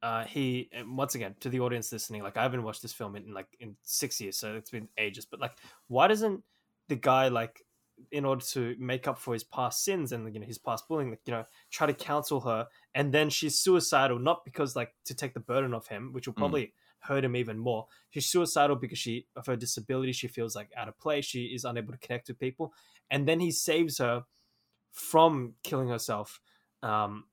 [0.01, 0.69] uh, he?
[0.71, 3.55] And once again, to the audience listening, like I haven't watched this film in like
[3.59, 5.25] in six years, so it's been ages.
[5.25, 5.57] But like,
[5.87, 6.43] why doesn't
[6.87, 7.63] the guy like,
[8.11, 11.09] in order to make up for his past sins and you know his past bullying,
[11.09, 15.15] like, you know, try to counsel her, and then she's suicidal, not because like to
[15.15, 16.37] take the burden off him, which will Mm.
[16.37, 17.87] probably hurt him even more.
[18.11, 21.65] She's suicidal because she of her disability, she feels like out of place, she is
[21.65, 22.73] unable to connect with people,
[23.09, 24.25] and then he saves her
[24.91, 26.39] from killing herself
[26.83, 27.25] um,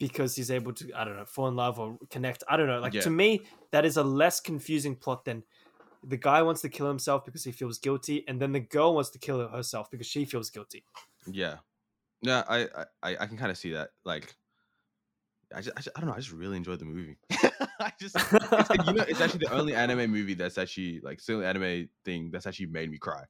[0.00, 2.42] because he's able to I don't know fall in love or connect.
[2.48, 2.80] I don't know.
[2.80, 3.02] Like Yeah.
[3.02, 5.44] to me, that is a less confusing plot than
[6.02, 9.10] the guy wants to kill himself because he feels guilty, and then the girl wants
[9.10, 10.82] to kill herself because she feels guilty.
[11.30, 11.58] Yeah,
[12.22, 12.66] yeah, I
[13.02, 13.90] I, I can kind of see that.
[14.04, 14.34] Like,
[15.54, 16.14] I just, I just I don't know.
[16.14, 17.18] I just really enjoyed the movie.
[17.78, 21.44] I just it's, you know it's actually the only anime movie that's actually like still
[21.44, 23.24] anime thing that's actually made me cry.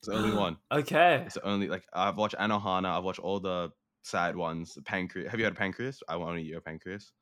[0.00, 0.56] It's the only one.
[0.72, 1.22] Okay.
[1.26, 2.96] It's the only like I've watched Anohana.
[2.96, 3.70] I've watched all the
[4.08, 4.78] sad ones.
[4.84, 5.30] Pancreas.
[5.30, 6.02] Have you had Pancreas?
[6.08, 7.12] I want to eat your pancreas.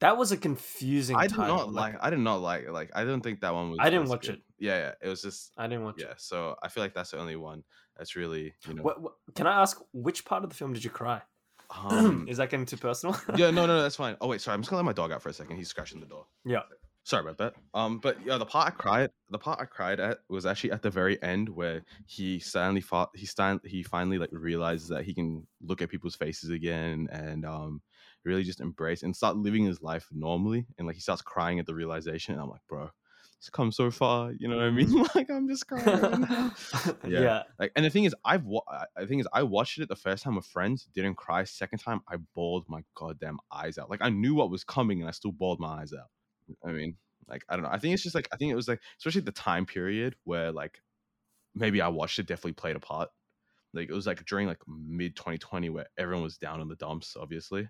[0.00, 1.16] That was a confusing.
[1.16, 1.56] I did title.
[1.56, 1.96] not like.
[2.00, 2.68] I did not like.
[2.68, 3.78] Like I don't think that one was.
[3.80, 4.36] I didn't watch good.
[4.36, 4.42] it.
[4.58, 4.92] Yeah, yeah.
[5.02, 5.52] It was just.
[5.56, 6.04] I didn't watch it.
[6.04, 6.12] Yeah.
[6.12, 6.20] it.
[6.20, 7.64] So I feel like that's the only one
[7.96, 8.82] that's really you know.
[8.82, 11.22] What, what, can I ask which part of the film did you cry?
[11.68, 13.18] Um, is that getting too personal?
[13.34, 14.16] yeah, no, no, that's fine.
[14.20, 14.54] Oh wait, sorry.
[14.54, 15.56] I'm just gonna let my dog out for a second.
[15.56, 16.26] He's scratching the door.
[16.44, 16.60] Yeah.
[17.06, 17.54] Sorry about that.
[17.72, 20.82] Um, but yeah, the part I cried, the part I cried at was actually at
[20.82, 23.10] the very end where he suddenly fought.
[23.14, 23.60] He stand.
[23.64, 27.80] He finally like realizes that he can look at people's faces again and um
[28.24, 30.66] really just embrace and start living his life normally.
[30.78, 32.34] And like he starts crying at the realization.
[32.34, 32.90] And I'm like, bro,
[33.38, 34.32] it's come so far.
[34.32, 35.06] You know what I mean?
[35.14, 35.86] like I'm just crying.
[35.86, 36.54] right now.
[37.06, 37.20] yeah.
[37.20, 37.42] Yeah.
[37.60, 38.64] Like, and the thing is, I've wa-
[38.96, 41.44] the thing is, I watched it the first time with friends, didn't cry.
[41.44, 43.90] Second time, I bawled my goddamn eyes out.
[43.90, 46.08] Like I knew what was coming, and I still bawled my eyes out.
[46.64, 46.96] I mean,
[47.28, 47.70] like I don't know.
[47.70, 50.52] I think it's just like I think it was like especially the time period where
[50.52, 50.80] like
[51.54, 53.10] maybe I watched it definitely played a part.
[53.72, 57.16] Like it was like during like mid 2020 where everyone was down in the dumps,
[57.18, 57.68] obviously.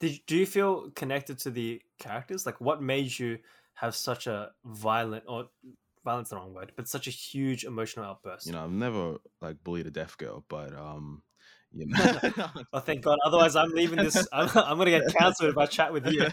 [0.00, 2.46] Did do you feel connected to the characters?
[2.46, 3.38] Like, what made you
[3.74, 5.48] have such a violent or
[6.04, 8.46] violent's the wrong word, but such a huge emotional outburst?
[8.46, 11.22] You know, I've never like bullied a deaf girl, but um,
[11.72, 12.18] you know.
[12.72, 13.18] Oh, thank God!
[13.24, 14.26] Otherwise, I'm leaving this.
[14.32, 16.26] I'm, I'm gonna get cancelled if I chat with you.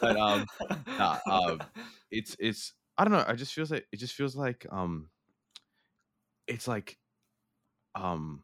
[0.00, 0.46] But, um,
[0.98, 1.60] nah, um,
[2.10, 3.24] it's it's I don't know.
[3.26, 5.08] I just feels like it just feels like um,
[6.46, 6.98] it's like
[7.94, 8.42] um,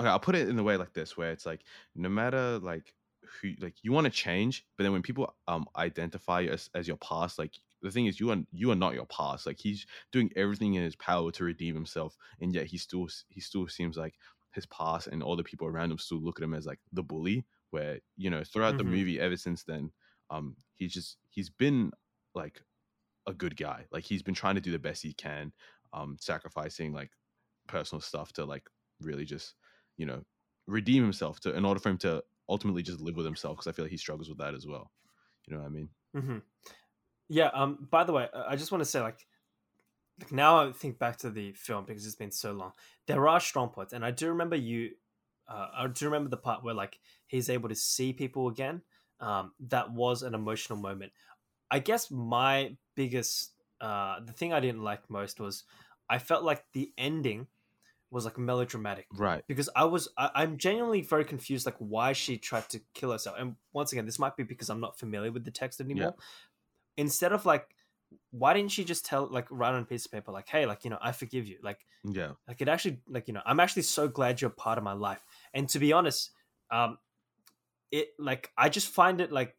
[0.00, 0.08] okay.
[0.08, 1.60] I'll put it in the way like this, where it's like
[1.94, 2.92] no matter like
[3.40, 6.96] who like you want to change, but then when people um identify as as your
[6.96, 9.46] past, like the thing is you are you are not your past.
[9.46, 13.40] Like he's doing everything in his power to redeem himself, and yet he still he
[13.40, 14.14] still seems like
[14.52, 17.02] his past and all the people around him still look at him as like the
[17.02, 17.46] bully.
[17.70, 18.98] Where you know throughout the Mhm.
[18.98, 19.92] movie, ever since then,
[20.30, 21.92] um, he's just he's been
[22.34, 22.62] like
[23.26, 23.86] a good guy.
[23.90, 25.52] Like he's been trying to do the best he can,
[25.92, 27.12] um, sacrificing like
[27.68, 28.68] personal stuff to like
[29.00, 29.54] really just
[29.96, 30.24] you know
[30.66, 33.72] redeem himself to in order for him to ultimately just live with himself because I
[33.72, 34.92] feel like he struggles with that as well.
[35.46, 35.90] You know what I mean?
[36.14, 36.38] hmm
[37.28, 37.48] Yeah.
[37.48, 37.88] Um.
[37.90, 39.26] By the way, I just want to say, like,
[40.30, 42.72] now I think back to the film because it's been so long.
[43.06, 44.90] There are strong points, and I do remember you.
[45.48, 48.82] Uh, I do remember the part where like he's able to see people again.
[49.20, 51.12] Um, that was an emotional moment.
[51.70, 55.64] I guess my biggest, uh, the thing I didn't like most was
[56.08, 57.46] I felt like the ending
[58.10, 59.44] was like melodramatic Right.
[59.46, 63.36] because I was I, I'm genuinely very confused like why she tried to kill herself.
[63.38, 66.14] And once again, this might be because I'm not familiar with the text anymore.
[66.96, 67.68] Instead of like,
[68.30, 70.84] why didn't she just tell like write on a piece of paper like, hey, like
[70.84, 71.58] you know, I forgive you.
[71.62, 72.34] Like Yeah.
[72.48, 75.24] like it actually like you know, I'm actually so glad you're part of my life.
[75.54, 76.32] And to be honest,
[76.70, 76.98] um,
[77.90, 79.56] it like I just find it like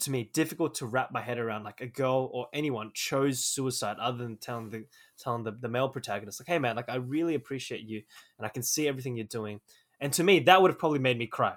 [0.00, 3.96] to me difficult to wrap my head around like a girl or anyone chose suicide
[3.98, 7.34] other than telling the telling the, the male protagonist like hey man like i really
[7.34, 8.02] appreciate you
[8.38, 9.60] and i can see everything you're doing
[10.00, 11.56] and to me that would have probably made me cry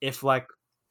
[0.00, 0.48] if like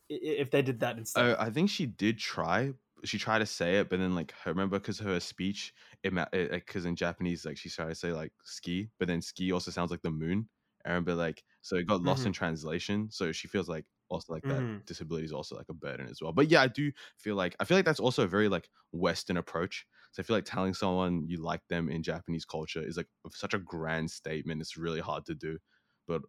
[0.10, 2.74] if they did that instead Uh, I think she did try.
[3.06, 6.14] She tried to say it, but then like her remember because her speech, it
[6.52, 9.92] because in Japanese like she tried to say like ski, but then ski also sounds
[9.92, 10.50] like the moon.
[10.86, 13.10] I remember like so it got lost in translation.
[13.12, 14.88] So she feels like also like that Mhm.
[14.88, 16.32] disability is also like a burden as well.
[16.34, 19.38] But yeah, I do feel like I feel like that's also a very like Western
[19.38, 19.86] approach.
[20.12, 23.54] So I feel like telling someone you like them in Japanese culture is like such
[23.54, 24.62] a grand statement.
[24.62, 25.60] It's really hard to do,
[26.08, 26.22] but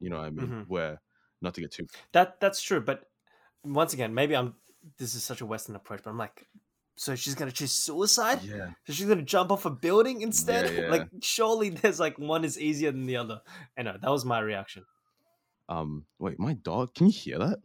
[0.00, 0.56] you know what I mean.
[0.56, 0.66] Mhm.
[0.66, 1.00] Where
[1.42, 3.10] not to get too that that's true but
[3.64, 4.54] once again maybe i'm
[4.98, 6.46] this is such a western approach but i'm like
[6.96, 8.40] so she's gonna choose suicide.
[8.42, 8.70] Yeah.
[8.86, 10.72] So she's gonna jump off a building instead.
[10.72, 10.90] Yeah, yeah.
[10.90, 13.40] Like surely there's like one is easier than the other.
[13.76, 14.84] And that was my reaction.
[15.68, 16.04] Um.
[16.18, 16.94] Wait, my dog.
[16.94, 17.58] Can you hear that?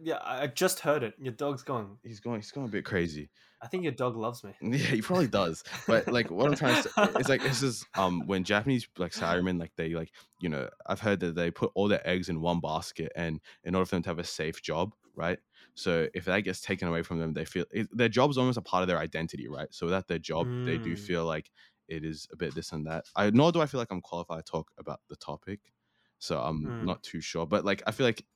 [0.00, 1.14] Yeah, I I just heard it.
[1.18, 1.96] Your dog's going.
[2.02, 2.40] He's going.
[2.40, 3.30] He's going a bit crazy.
[3.60, 4.52] I think your dog loves me.
[4.62, 5.64] Yeah, he probably does.
[5.86, 9.12] But like, what I'm trying to say, it's like this is um when Japanese like
[9.12, 12.40] salarymen like they like you know I've heard that they put all their eggs in
[12.40, 15.40] one basket, and in order for them to have a safe job, right?
[15.74, 18.62] So if that gets taken away from them, they feel it, their job's almost a
[18.62, 19.72] part of their identity, right?
[19.74, 21.08] So without their job, they do Mm.
[21.08, 21.50] feel like
[21.88, 23.06] it is a bit this and that.
[23.16, 25.74] I nor do I feel like I'm qualified to talk about the topic,
[26.20, 26.88] so I'm Mm.
[26.90, 27.46] not too sure.
[27.46, 28.26] But like, I feel like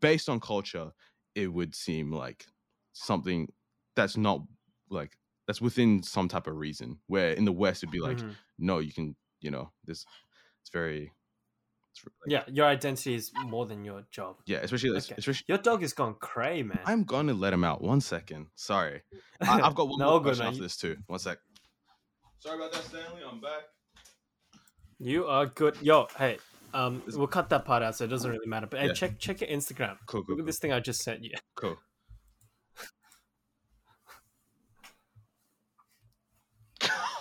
[0.00, 0.92] based on culture,
[1.34, 2.46] it would seem like
[2.92, 3.52] something
[3.96, 4.42] that's not
[4.90, 7.00] like that's within some type of reason.
[7.06, 8.38] Where in the West, it'd be like, Mhm.
[8.58, 10.06] no, you can, you know, this.
[10.62, 11.12] It's very.
[11.98, 14.36] It's re- like, Yeah, your identity is more than your job.
[14.46, 15.14] yeah, especially Okay.
[15.18, 15.44] especially.
[15.48, 16.80] Your dog is gone cray, man.
[16.84, 17.82] I'm gonna let him out.
[17.82, 18.46] One second.
[18.54, 19.02] Sorry,
[19.40, 20.52] I, I've got one No, more question man.
[20.52, 20.96] after this too.
[21.06, 21.38] One sec.
[22.40, 23.22] Sorry about that, Stanley.
[23.28, 23.62] I'm back.
[25.00, 25.76] You are good.
[25.80, 26.38] Yo, hey,
[26.74, 28.66] um, we'll cut that part out so it doesn't really matter.
[28.66, 28.92] But hey, Yeah.
[28.92, 29.96] check check your Instagram.
[30.06, 30.46] Cool, cool, Look at cool.
[30.46, 31.32] this thing I just sent you.
[31.56, 31.76] Cool.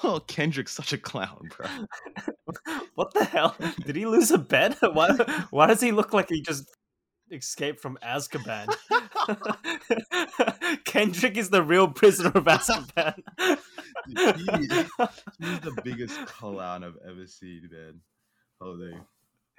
[0.07, 1.67] Oh, Kendrick's such a clown, bro.
[2.95, 3.55] What the hell?
[3.85, 4.77] Did he lose a bet?
[4.93, 5.09] Why?
[5.51, 6.65] Why does he look like he just
[7.31, 8.67] escaped from Azkaban?
[10.85, 13.15] Kendrick is the real prisoner of Azkaban.
[14.07, 14.67] Dude, he-
[15.39, 18.01] He's the biggest clown I've ever seen, man.
[18.59, 18.95] Holy.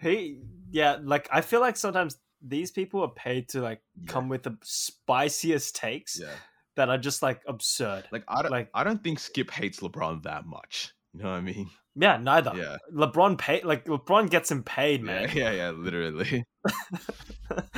[0.00, 4.12] he, yeah, like I feel like sometimes these people are paid to like Yeah.
[4.12, 6.34] come with the spiciest takes Yeah.
[6.78, 8.04] That are just like absurd.
[8.10, 10.92] Like I don't Like- I don't think Skip hates LeBron that much.
[11.12, 11.68] You know what I mean?
[11.94, 12.52] Yeah, neither.
[12.54, 12.76] Yeah.
[12.94, 15.30] LeBron pay like LeBron gets him paid, Yeah, man.
[15.34, 16.44] yeah, yeah, literally.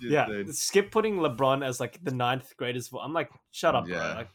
[0.00, 0.52] yeah, insane.
[0.52, 2.92] Skip putting LeBron as like the ninth greatest.
[3.00, 3.98] I'm like, shut up, Yeah.
[3.98, 4.14] bro.
[4.16, 4.28] Like,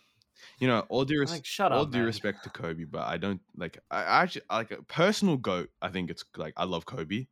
[0.60, 2.06] You know, all due res- like shut all up, due man.
[2.06, 5.90] respect to Kobe, but I don't like I I actually like a personal goat, I
[5.90, 7.28] think it's like I love Kobe,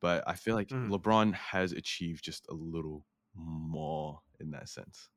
[0.00, 0.88] but I feel like Mm.
[0.90, 5.08] LeBron has achieved just a little more in that sense.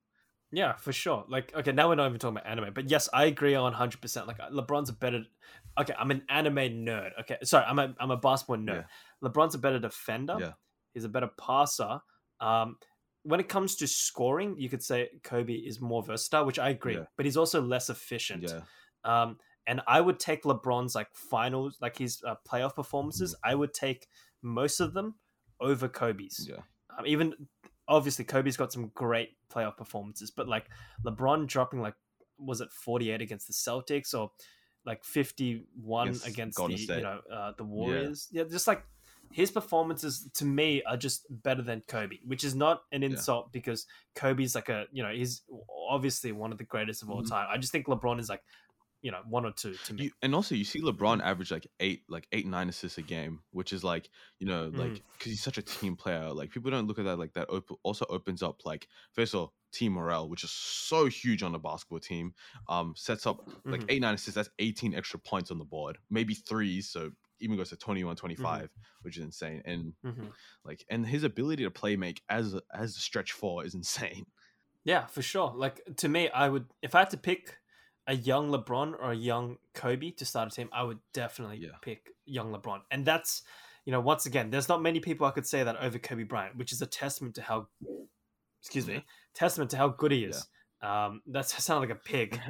[0.52, 1.26] Yeah, for sure.
[1.28, 4.02] Like, okay, now we're not even talking about anime, but yes, I agree on hundred
[4.02, 4.28] percent.
[4.28, 5.24] Like, LeBron's a better.
[5.80, 6.56] Okay, I'm an anime
[6.86, 7.12] nerd.
[7.22, 8.86] Okay, sorry, I'm a I'm a basketball nerd.
[9.24, 10.38] LeBron's a better defender.
[10.40, 10.52] Yeah.
[10.94, 12.00] He's a better passer.
[12.40, 12.78] Um,
[13.24, 16.96] when it comes to scoring, you could say Kobe is more versatile, which I agree,
[16.96, 17.06] Yeah.
[17.18, 18.44] but he's also less efficient.
[18.44, 18.62] Yeah.
[19.04, 23.36] Um, and I would take LeBron's like finals, like his uh, playoff performances.
[23.44, 24.08] I would take
[24.44, 25.16] most of them
[25.60, 26.48] over Kobe's.
[26.48, 26.58] Yeah.
[26.98, 27.34] Um, even
[27.88, 30.66] obviously Kobe's got some great playoff performances, but like
[31.06, 31.96] LeBron dropping like
[32.38, 34.32] was it 48 against the Celtics or
[34.86, 36.98] like 51 Against against, the State.
[36.98, 38.28] you know uh, the Warriors.
[38.32, 38.44] Yeah.
[38.44, 38.84] just like
[39.32, 43.86] his performances to me are just better than Kobe, which is not an insult because
[44.16, 45.42] Kobe's like a you know he's
[45.90, 47.30] obviously one of the greatest of all Mhm.
[47.30, 47.48] time.
[47.50, 48.44] I just think LeBron is like
[49.06, 50.04] you know one or two to me.
[50.04, 53.42] You, and also, you see LeBron average like eight, like eight, nine assists a game,
[53.52, 55.04] which is like, you know, like Mm.
[55.18, 56.32] because he's such a team player.
[56.32, 57.50] Like people don't look at that like that.
[57.50, 61.56] Op- also opens up like first of all team morale, which is so huge on
[61.56, 62.34] a basketball team.
[62.68, 63.90] Um, sets up like Mhm.
[63.90, 64.36] eight, nine assists.
[64.36, 66.90] That's eighteen extra points on the board, maybe threes.
[66.90, 68.70] So even goes to 21, 25,
[69.02, 69.62] which is insane.
[69.66, 70.36] And Mhm.
[70.64, 74.26] like, and his ability to play make as a, as a stretch four is insane.
[74.84, 75.52] Yeah, for sure.
[75.56, 77.58] Like to me, I would if I had to pick
[78.08, 81.78] a young LeBron or a young Kobe to start a team, I would definitely Yeah.
[81.82, 82.82] pick young LeBron.
[82.92, 83.44] And that's
[83.86, 86.56] you know, once again, there's not many people I could say that over Kobe Bryant,
[86.58, 87.68] which is a testament to how
[88.62, 89.04] excuse me,
[89.36, 90.48] testament to how good he is.
[90.82, 92.40] Um that's I sound like a pig.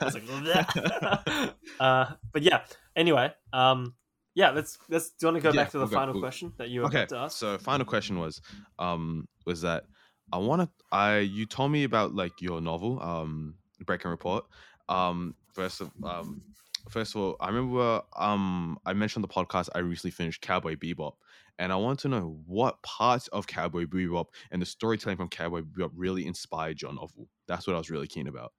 [0.00, 0.68] Like,
[1.80, 2.62] uh, but yeah.
[2.96, 3.94] Anyway, um,
[4.34, 4.50] yeah.
[4.50, 5.10] Let's let's.
[5.10, 6.68] Do you want to go Yeah, back to the we'll go- final we'll- question that
[6.70, 7.38] you were okay about to ask?
[7.38, 8.40] so final question was
[8.78, 9.84] um was that
[10.32, 13.54] i want to i you told me about like your novel um
[13.86, 14.44] break and report
[14.90, 16.42] um first of um
[16.88, 21.12] first of all i remember um i mentioned the podcast i recently finished cowboy bebop
[21.58, 25.60] and i want to know what parts of cowboy bebop and the storytelling from cowboy
[25.62, 28.52] bebop really inspired your novel that's what i was really keen about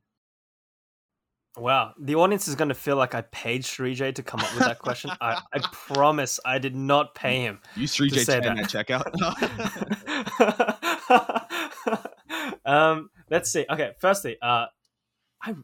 [1.57, 4.53] Wow, the audience is going to feel like I paid Shree J to come up
[4.55, 5.11] with that question.
[5.19, 7.59] I, I promise I did not pay him.
[7.75, 8.57] you 3j say Chen that.
[8.57, 9.11] at checkout
[12.65, 13.65] um, let's see.
[13.69, 14.67] Okay, firstly, uh,
[15.41, 15.55] I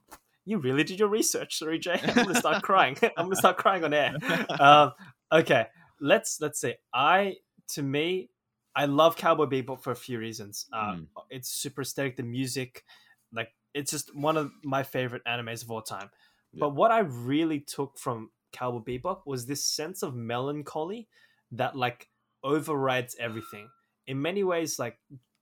[0.48, 2.98] you really did your research, Shree I'm gonna start crying.
[3.18, 4.16] I'm gonna start crying on air.
[4.60, 4.94] Um,
[5.32, 5.68] okay,
[6.00, 6.76] let's let's see.
[6.94, 7.36] I
[7.74, 8.30] to me,
[8.76, 10.66] I love Cowboy Bebop for a few reasons.
[10.72, 11.08] Uh, Mm.
[11.30, 12.16] It's super aesthetic.
[12.16, 12.86] The music,
[13.34, 16.10] like, it's just one of my favorite animes of all time.
[16.54, 16.62] Yeah.
[16.62, 21.10] But what I really took from Cowboy Bebop was this sense of melancholy
[21.52, 22.08] that like
[22.44, 23.68] overrides everything.
[24.06, 24.98] In many ways, like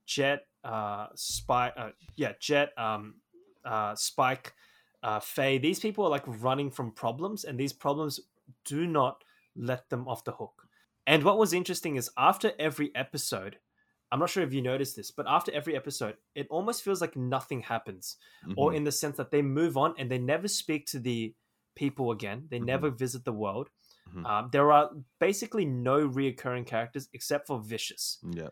[0.06, 3.16] Jet, uh, Spy, uh, yeah, Jet, um,
[3.64, 4.54] uh, Spike,
[5.02, 5.58] uh, Faye.
[5.58, 8.20] These people are like running from problems, and these problems
[8.64, 9.22] do not
[9.54, 10.62] let them off the hook.
[11.06, 13.58] And what was interesting is after every episode,
[14.12, 17.16] I'm not sure if you noticed this, but after every episode, it almost feels like
[17.16, 18.16] nothing happens,
[18.56, 18.76] or Mhm.
[18.76, 21.34] in the sense that they move on and they never speak to the
[21.74, 22.46] people again.
[22.50, 22.64] They Mhm.
[22.66, 23.70] never visit the world.
[24.08, 24.24] Mhm.
[24.26, 28.18] Um, there are basically no reoccurring characters except for Vicious.
[28.32, 28.48] yeah.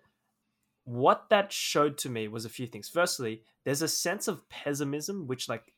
[0.85, 2.88] What that showed to me was a few things.
[2.88, 5.74] Firstly, there's a sense of pessimism, which like,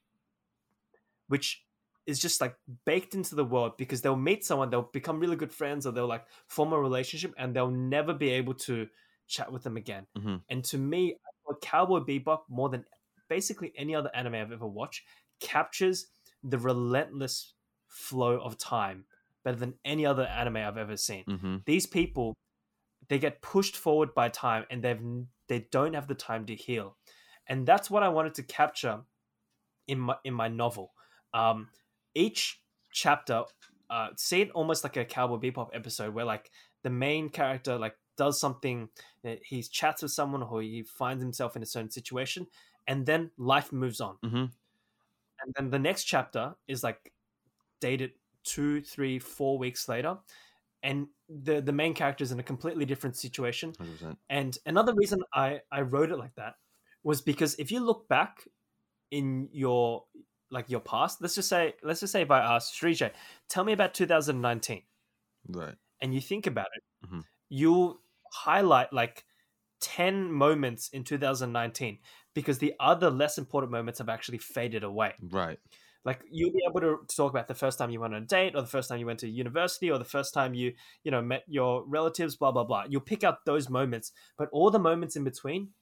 [1.28, 1.66] which
[2.06, 5.52] is just like baked into the world because they'll meet someone, they'll become really good
[5.52, 8.88] friends, or they'll like form a relationship, and they'll never be able to
[9.26, 10.06] chat with them again.
[10.14, 10.44] Mhm.
[10.48, 11.16] And to me,
[11.62, 12.84] Cowboy Bebop more than
[13.28, 15.06] basically any other anime I've ever watched
[15.40, 16.12] captures
[16.42, 17.54] the relentless
[17.88, 19.06] flow of time
[19.44, 21.26] better than any other anime I've ever seen.
[21.26, 22.34] hmm These people,
[23.08, 25.02] they get pushed forward by time, and they've
[25.48, 26.98] they don't have the time to heal,
[27.46, 29.04] and that's what I wanted to capture
[29.88, 30.95] in my in my novel.
[31.36, 31.70] Um,
[32.14, 33.44] each chapter,
[33.90, 36.50] uh, see it almost like a Cowboy Bebop episode where like
[36.82, 38.88] the main character like does something,
[39.24, 42.46] uh, he chats with someone or he finds himself in a certain situation,
[42.88, 44.18] and then life moves on.
[44.22, 44.52] Mhm.
[45.40, 47.12] And then the next chapter is like
[47.80, 48.12] dated
[48.44, 50.18] two, three, four weeks later,
[50.82, 53.74] and the the main character is in a completely different situation.
[53.78, 54.18] 100%.
[54.30, 56.56] And another reason I I wrote it like that
[57.04, 58.48] was because if you look back
[59.10, 60.06] in your
[60.50, 63.12] like your past, let's just say let's just say if I asked Srijay,
[63.48, 64.82] tell me about 2019,
[65.48, 65.74] Right.
[66.00, 67.24] and you think about it, Mhm.
[67.48, 68.00] you'll
[68.32, 69.24] highlight like
[69.80, 71.98] 10 moments in 2019
[72.34, 75.14] because the other less important moments have actually faded away.
[75.20, 75.58] Right.
[76.04, 78.54] Like you'll be able to talk about the first time you went on a date,
[78.54, 81.20] or the first time you went to university, or the first time you, you know,
[81.20, 82.84] met your relatives, blah blah blah.
[82.88, 85.74] You'll pick out those moments, but all the moments in between,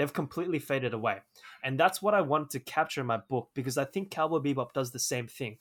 [0.00, 1.18] they've completely faded away.
[1.62, 4.72] And that's what I wanted to capture in my book because I think Cowboy Bebop
[4.72, 5.58] does the same thing.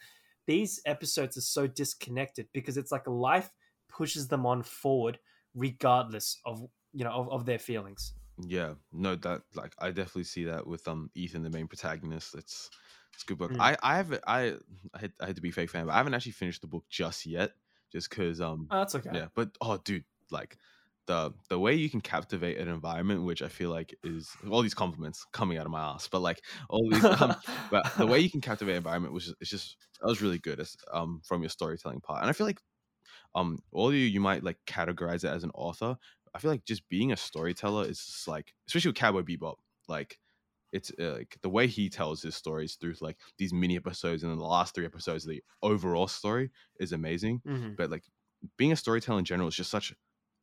[0.47, 3.51] These episodes are so disconnected because it's like life
[3.89, 5.19] pushes them on forward
[5.53, 8.13] regardless of you know of, of their feelings.
[8.47, 12.33] Yeah, no, that like I definitely see that with um Ethan, the main protagonist.
[12.35, 12.69] It's
[13.13, 13.51] it's a good book.
[13.51, 13.59] Mm.
[13.59, 14.53] I I have I
[14.93, 16.67] I had, I had to be a fake fan, but I haven't actually finished the
[16.67, 17.51] book just yet,
[17.91, 19.09] just because um Oh, that's okay.
[19.13, 19.27] yeah.
[19.35, 20.57] But oh, dude, like
[21.09, 24.75] the the way you can captivate an environment, which I feel like is all these
[24.75, 27.35] compliments coming out of my ass, but like all these um,
[27.71, 30.39] but the way you can captivate an environment was just, it's just that was really
[30.39, 32.61] good as um from your storytelling part and i feel like
[33.35, 35.97] um all you you might like categorize it as an author
[36.33, 39.55] i feel like just being a storyteller is just like especially with cowboy bebop
[39.87, 40.19] like
[40.71, 44.31] it's uh, like the way he tells his stories through like these mini episodes and
[44.31, 47.77] then the last three episodes the overall story is amazing Mhm.
[47.77, 48.03] but like
[48.57, 49.93] being a storyteller in general is just such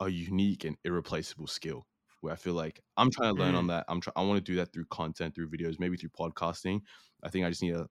[0.01, 1.87] a unique and irreplaceable skill
[2.21, 3.69] where I feel like I'm trying to learn on mm.
[3.69, 3.85] that.
[3.89, 4.15] I'm trying.
[4.17, 6.81] I want to do that through content, through videos, maybe through podcasting.
[7.23, 7.87] I think I just need to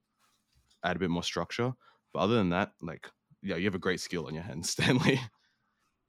[0.83, 1.73] add a bit more structure.
[2.13, 3.09] But other than that, like,
[3.41, 5.19] yeah, you have a great skill on your hands, Stanley.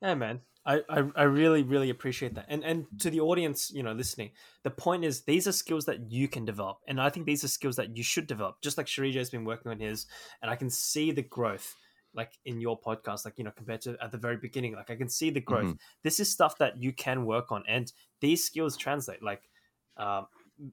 [0.02, 0.40] Yeah, man.
[0.64, 2.46] I, I, I really, really appreciate that.
[2.48, 4.32] And and to the audience, you know, listening,
[4.64, 6.78] the point is these are skills that you can develop.
[6.88, 8.56] And I think these are skills that you should develop.
[8.62, 10.06] Just like Sharija has been working on his,
[10.42, 11.76] and I can see the growth
[12.16, 14.74] like in your podcast, like, you know, compared to at the very beginning.
[14.74, 15.66] Like I can see the growth.
[15.66, 15.79] Mhm.
[16.02, 17.62] This is stuff that you can work on.
[17.68, 19.22] And these skills translate.
[19.22, 19.48] Like
[19.96, 20.26] um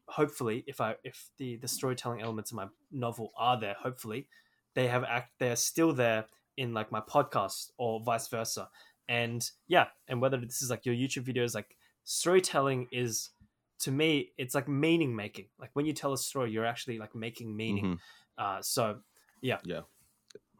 [0.07, 4.27] hopefully if I if the the storytelling elements of my novel are there, hopefully
[4.75, 6.25] they have act they're still there
[6.57, 8.69] in like my podcast or vice versa
[9.09, 11.75] and yeah and whether this is like your youtube videos like
[12.05, 13.31] storytelling is
[13.79, 17.13] to me it's like meaning making like when you tell a story you're actually like
[17.15, 17.99] making meaning Mhm.
[18.37, 18.99] uh so
[19.41, 19.81] yeah Yeah.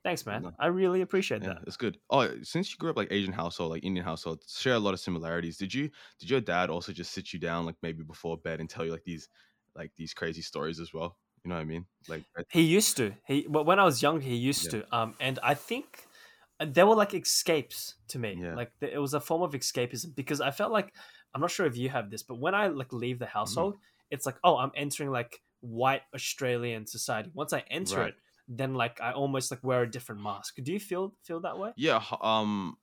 [0.03, 0.55] Thanks man No.
[0.59, 1.99] i really appreciate Yeah, that it's good.
[2.09, 4.99] Oh, since you grew up like Asian household, like Indian household, share a lot of
[4.99, 5.57] similarities.
[5.57, 5.89] Did you?
[6.19, 8.91] Did your dad also just sit you down like maybe before bed and tell you
[8.91, 9.29] like these,
[9.75, 11.17] like these crazy stories as well?
[11.43, 11.87] You know what I mean?
[12.07, 14.71] Like, he used to he well, when i was young he used Yeah.
[14.71, 16.07] to um and i think
[16.59, 18.57] uh, they were like escapes to me Yeah.
[18.57, 20.93] like it was a form of escapism because i felt like
[21.33, 23.19] i'm not sure if you have this but when i like leave Mm-hmm.
[23.19, 23.77] the household
[24.09, 28.09] it's like oh i'm entering like white australian society once i enter Right.
[28.09, 28.15] it
[28.47, 31.71] then like i almost like wear a different mask do you feel feel that way
[31.75, 32.77] yeah, um,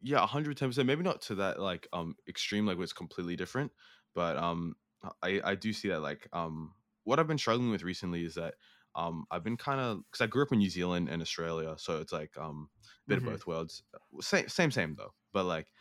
[0.00, 0.86] yeah, hundred ten percent.
[0.86, 3.72] Maybe not to that like um extreme, like where it's completely different,
[4.14, 4.76] but um,
[5.22, 8.56] I I do see that like um what I've been struggling with recently is that
[8.96, 12.00] um I've been kind of because I grew up in New Zealand and Australia, so
[12.00, 13.18] it's like um a bit Mhm.
[13.18, 13.84] of both worlds.
[14.20, 15.72] Same same same though, but like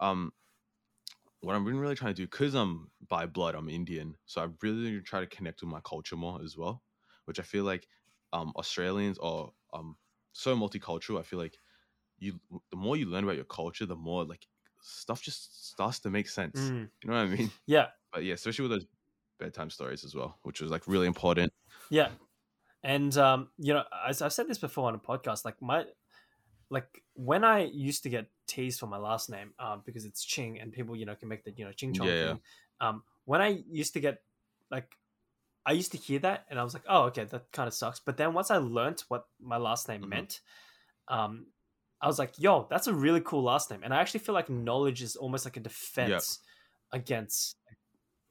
[0.00, 0.32] um
[1.40, 4.48] what I've been really trying to do because I'm by blood I'm Indian, so I
[4.62, 6.82] really try to connect with my culture more as well,
[7.26, 7.88] which I feel like
[8.36, 9.96] um Australians are um
[10.32, 11.18] so multicultural.
[11.18, 11.58] I feel like
[12.18, 12.38] you
[12.70, 14.46] the more you learn about your culture, the more like
[14.80, 16.58] stuff just starts to make sense.
[16.58, 17.50] Mm, You know what I mean?
[17.66, 18.86] yeah But yeah, especially with those
[19.38, 21.52] bedtime stories as well, which was like really important.
[21.90, 22.10] Yeah,
[22.82, 25.84] and um, you know, as I've said this before on a podcast, like my,
[26.70, 30.60] like when I used to get teased for my last name, um, because it's Ching,
[30.60, 32.26] and people you know can make the you know Ching Chong Yeah, yeah.
[32.28, 32.40] thing.
[32.80, 34.22] Um, when I used to get
[34.70, 34.96] like,
[35.66, 38.00] I used to hear that, and I was like, oh, okay, that kind of sucks.
[38.00, 40.08] But then once I learnt what my last name Mhm.
[40.08, 40.40] meant,
[41.08, 41.48] um,
[42.00, 44.50] I was like, yo, that's a really cool last name, and I actually feel like
[44.50, 46.40] knowledge is almost like a defense
[46.92, 47.56] against.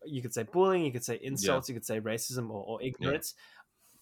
[0.05, 3.33] You could say bullying, you could say insults, you could say racism or, or ignorance.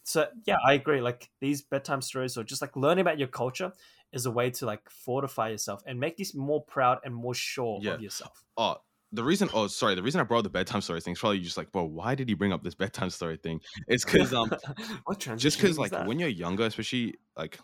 [0.04, 1.02] So yeah, I agree.
[1.02, 3.74] Like these bedtime stories or just like learning about your culture
[4.12, 7.82] is a way to like fortify yourself and make you more proud and more sure
[7.82, 7.92] Yeah.
[7.92, 8.46] of yourself.
[8.58, 8.82] Oh,
[9.14, 9.50] the reason.
[9.54, 9.96] Oh, sorry.
[9.96, 12.28] The reason I brought the bedtime story thing is probably just like, bro, why did
[12.28, 13.62] he bring up this bedtime story thing?
[13.88, 14.52] It's because um,
[15.06, 16.08] what just because like that?
[16.08, 17.60] when you're younger, especially like,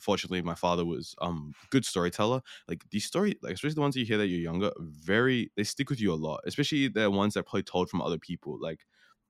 [0.00, 2.40] fortunately, my father was um good storyteller.
[2.66, 5.90] Like these story, like especially the ones you hear that you're younger, very they stick
[5.90, 6.40] with you a lot.
[6.46, 8.58] Especially the ones that probably told from other people.
[8.60, 8.80] Like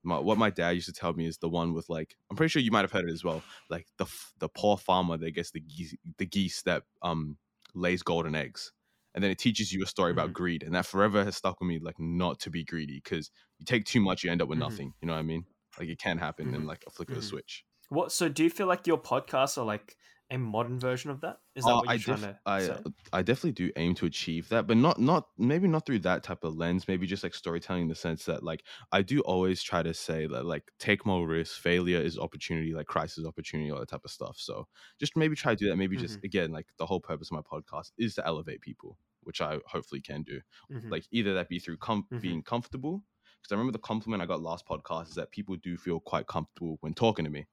[0.05, 2.51] my, what my dad used to tell me is the one with like I'm pretty
[2.51, 3.43] sure you might have heard it as well.
[3.69, 4.07] Like the
[4.39, 7.37] the poor farmer that gets the geese, the geese that um
[7.75, 8.73] lays golden eggs.
[9.15, 10.35] And then it teaches you a story about Mhm.
[10.35, 11.79] greed, and that forever has stuck with me.
[11.81, 14.79] Like not to be greedy, because you take too much, you end up with Mhm.
[14.79, 14.95] nothing.
[15.01, 15.47] You know what I mean?
[15.79, 16.67] Like it can happen in Mhm.
[16.67, 17.23] like a flick of a Mhm.
[17.23, 17.65] switch.
[17.91, 18.13] what?
[18.13, 19.97] So do you feel like your podcasts are like
[20.31, 21.41] a modern version of that?
[21.55, 22.83] Is that Uh, what you're I, trying def- to I, say?
[23.13, 26.45] I definitely do aim to achieve that, but not not maybe not through that type
[26.45, 26.87] of lens.
[26.89, 30.27] Maybe just like storytelling in the sense that like I do always try to say
[30.27, 34.11] that like take more risks, failure is opportunity, like crisis opportunity, all that type of
[34.11, 34.37] stuff.
[34.39, 34.67] So
[34.99, 35.77] just maybe try to do that.
[35.77, 36.25] Maybe just Mm-hmm.
[36.25, 40.01] again like the whole purpose of my podcast is to elevate people, which I hopefully
[40.03, 40.41] can do.
[40.71, 40.91] Mhm.
[40.91, 42.21] Like either that be through com- Mhm.
[42.21, 43.05] being comfortable,
[43.41, 46.27] because I remember the compliment I got last podcast is that people do feel quite
[46.27, 47.47] comfortable when talking to me,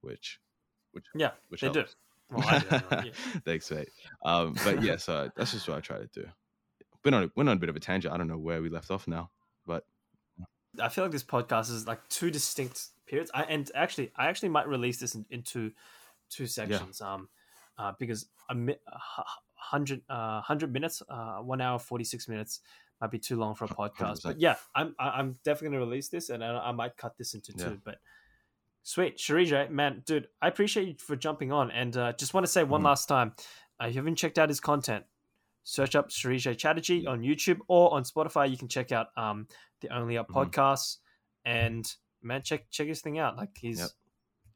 [0.00, 0.40] which
[0.92, 1.78] which yeah, which they helps.
[1.78, 1.88] I do
[2.32, 3.02] anyway, yeah.
[3.44, 3.88] Thanks, mate.
[4.24, 6.26] Um, but yeah, so that's just what I try to do.
[7.02, 8.14] Been on a, went on a bit of a tangent.
[8.14, 9.30] I don't know where we left off now,
[9.66, 9.84] but
[10.80, 13.30] I feel like this podcast is like two distinct periods.
[13.34, 15.72] I and actually, I actually might release this in, into
[16.30, 17.00] two sections.
[17.00, 17.28] Um,
[17.76, 18.78] uh, because a mi-
[19.54, 22.60] hundred uh hundred minutes, uh, one hour forty six minutes
[23.00, 24.20] might be too long for a podcast.
[24.20, 24.22] 100%.
[24.24, 27.52] But yeah, I'm I'm definitely gonna release this, and I, I might cut this into
[27.56, 27.64] Yeah.
[27.64, 27.80] two.
[27.84, 27.98] But
[28.84, 32.52] sweet, Sharija, man, dude, I appreciate you for jumping on, and uh, just want to
[32.52, 32.84] say one Mhm.
[32.84, 33.34] last time,
[33.82, 35.04] uh, if you haven't checked out his content.
[35.66, 38.50] Search up Sharija Chatterjee on YouTube or on Spotify.
[38.50, 39.48] You can check out um,
[39.80, 40.50] the Only Up Mhm.
[40.52, 40.98] podcasts
[41.46, 41.90] and
[42.22, 43.36] man, check check his thing out.
[43.38, 43.90] Like he's Yep.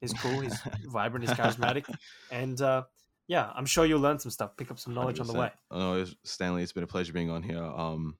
[0.02, 1.86] he's cool, he's vibrant, he's charismatic,
[2.30, 2.84] and uh,
[3.26, 5.50] yeah, I'm sure you'll learn some stuff, pick up some knowledge on the way.
[5.70, 7.62] Oh, Stanley, it's been a pleasure being on here.
[7.64, 8.18] Um,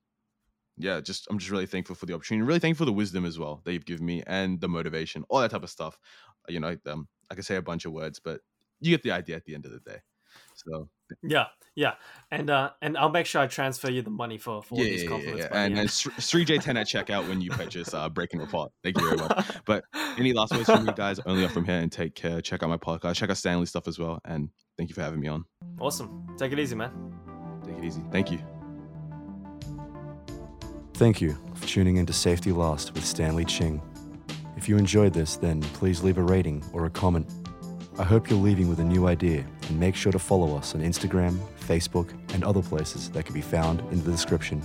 [0.79, 2.47] yeah, just I'm just really thankful for the opportunity.
[2.47, 5.41] Really thankful for the wisdom as well that you've given me and the motivation, all
[5.41, 5.99] that type of stuff.
[6.49, 8.41] You know, um, I can say a bunch of words, but
[8.81, 9.99] you get the idea at the end of the day.
[10.55, 10.89] So
[11.23, 11.95] Yeah, yeah,
[12.31, 15.05] and uh, and I'll make sure I transfer you the money for for yeah, these
[15.05, 15.49] yeah, yeah, yeah.
[15.53, 15.79] and end.
[15.79, 18.69] and three J ten at checkout when you purchase uh, Breaking Rapport.
[18.83, 19.47] Thank you very much.
[19.65, 19.85] But
[20.17, 21.21] any last words from you guys?
[21.27, 22.41] Only up from here and take care.
[22.41, 23.17] Check out my podcast.
[23.17, 24.21] Check out Stanley stuff as well.
[24.25, 25.45] And thank you for having me on.
[25.81, 26.27] awesome.
[26.39, 26.93] Take it easy, man.
[27.65, 28.03] Take it easy.
[28.11, 28.58] Thank you.
[30.99, 33.81] Thank you for tuning into Safety Last with Stanley Ching.
[34.57, 37.31] If you enjoyed this, then please leave a rating or a comment.
[38.01, 40.81] I hope you're leaving with a new idea and make sure to follow us on
[40.81, 44.61] Instagram, Facebook, and other places that can be found in the description.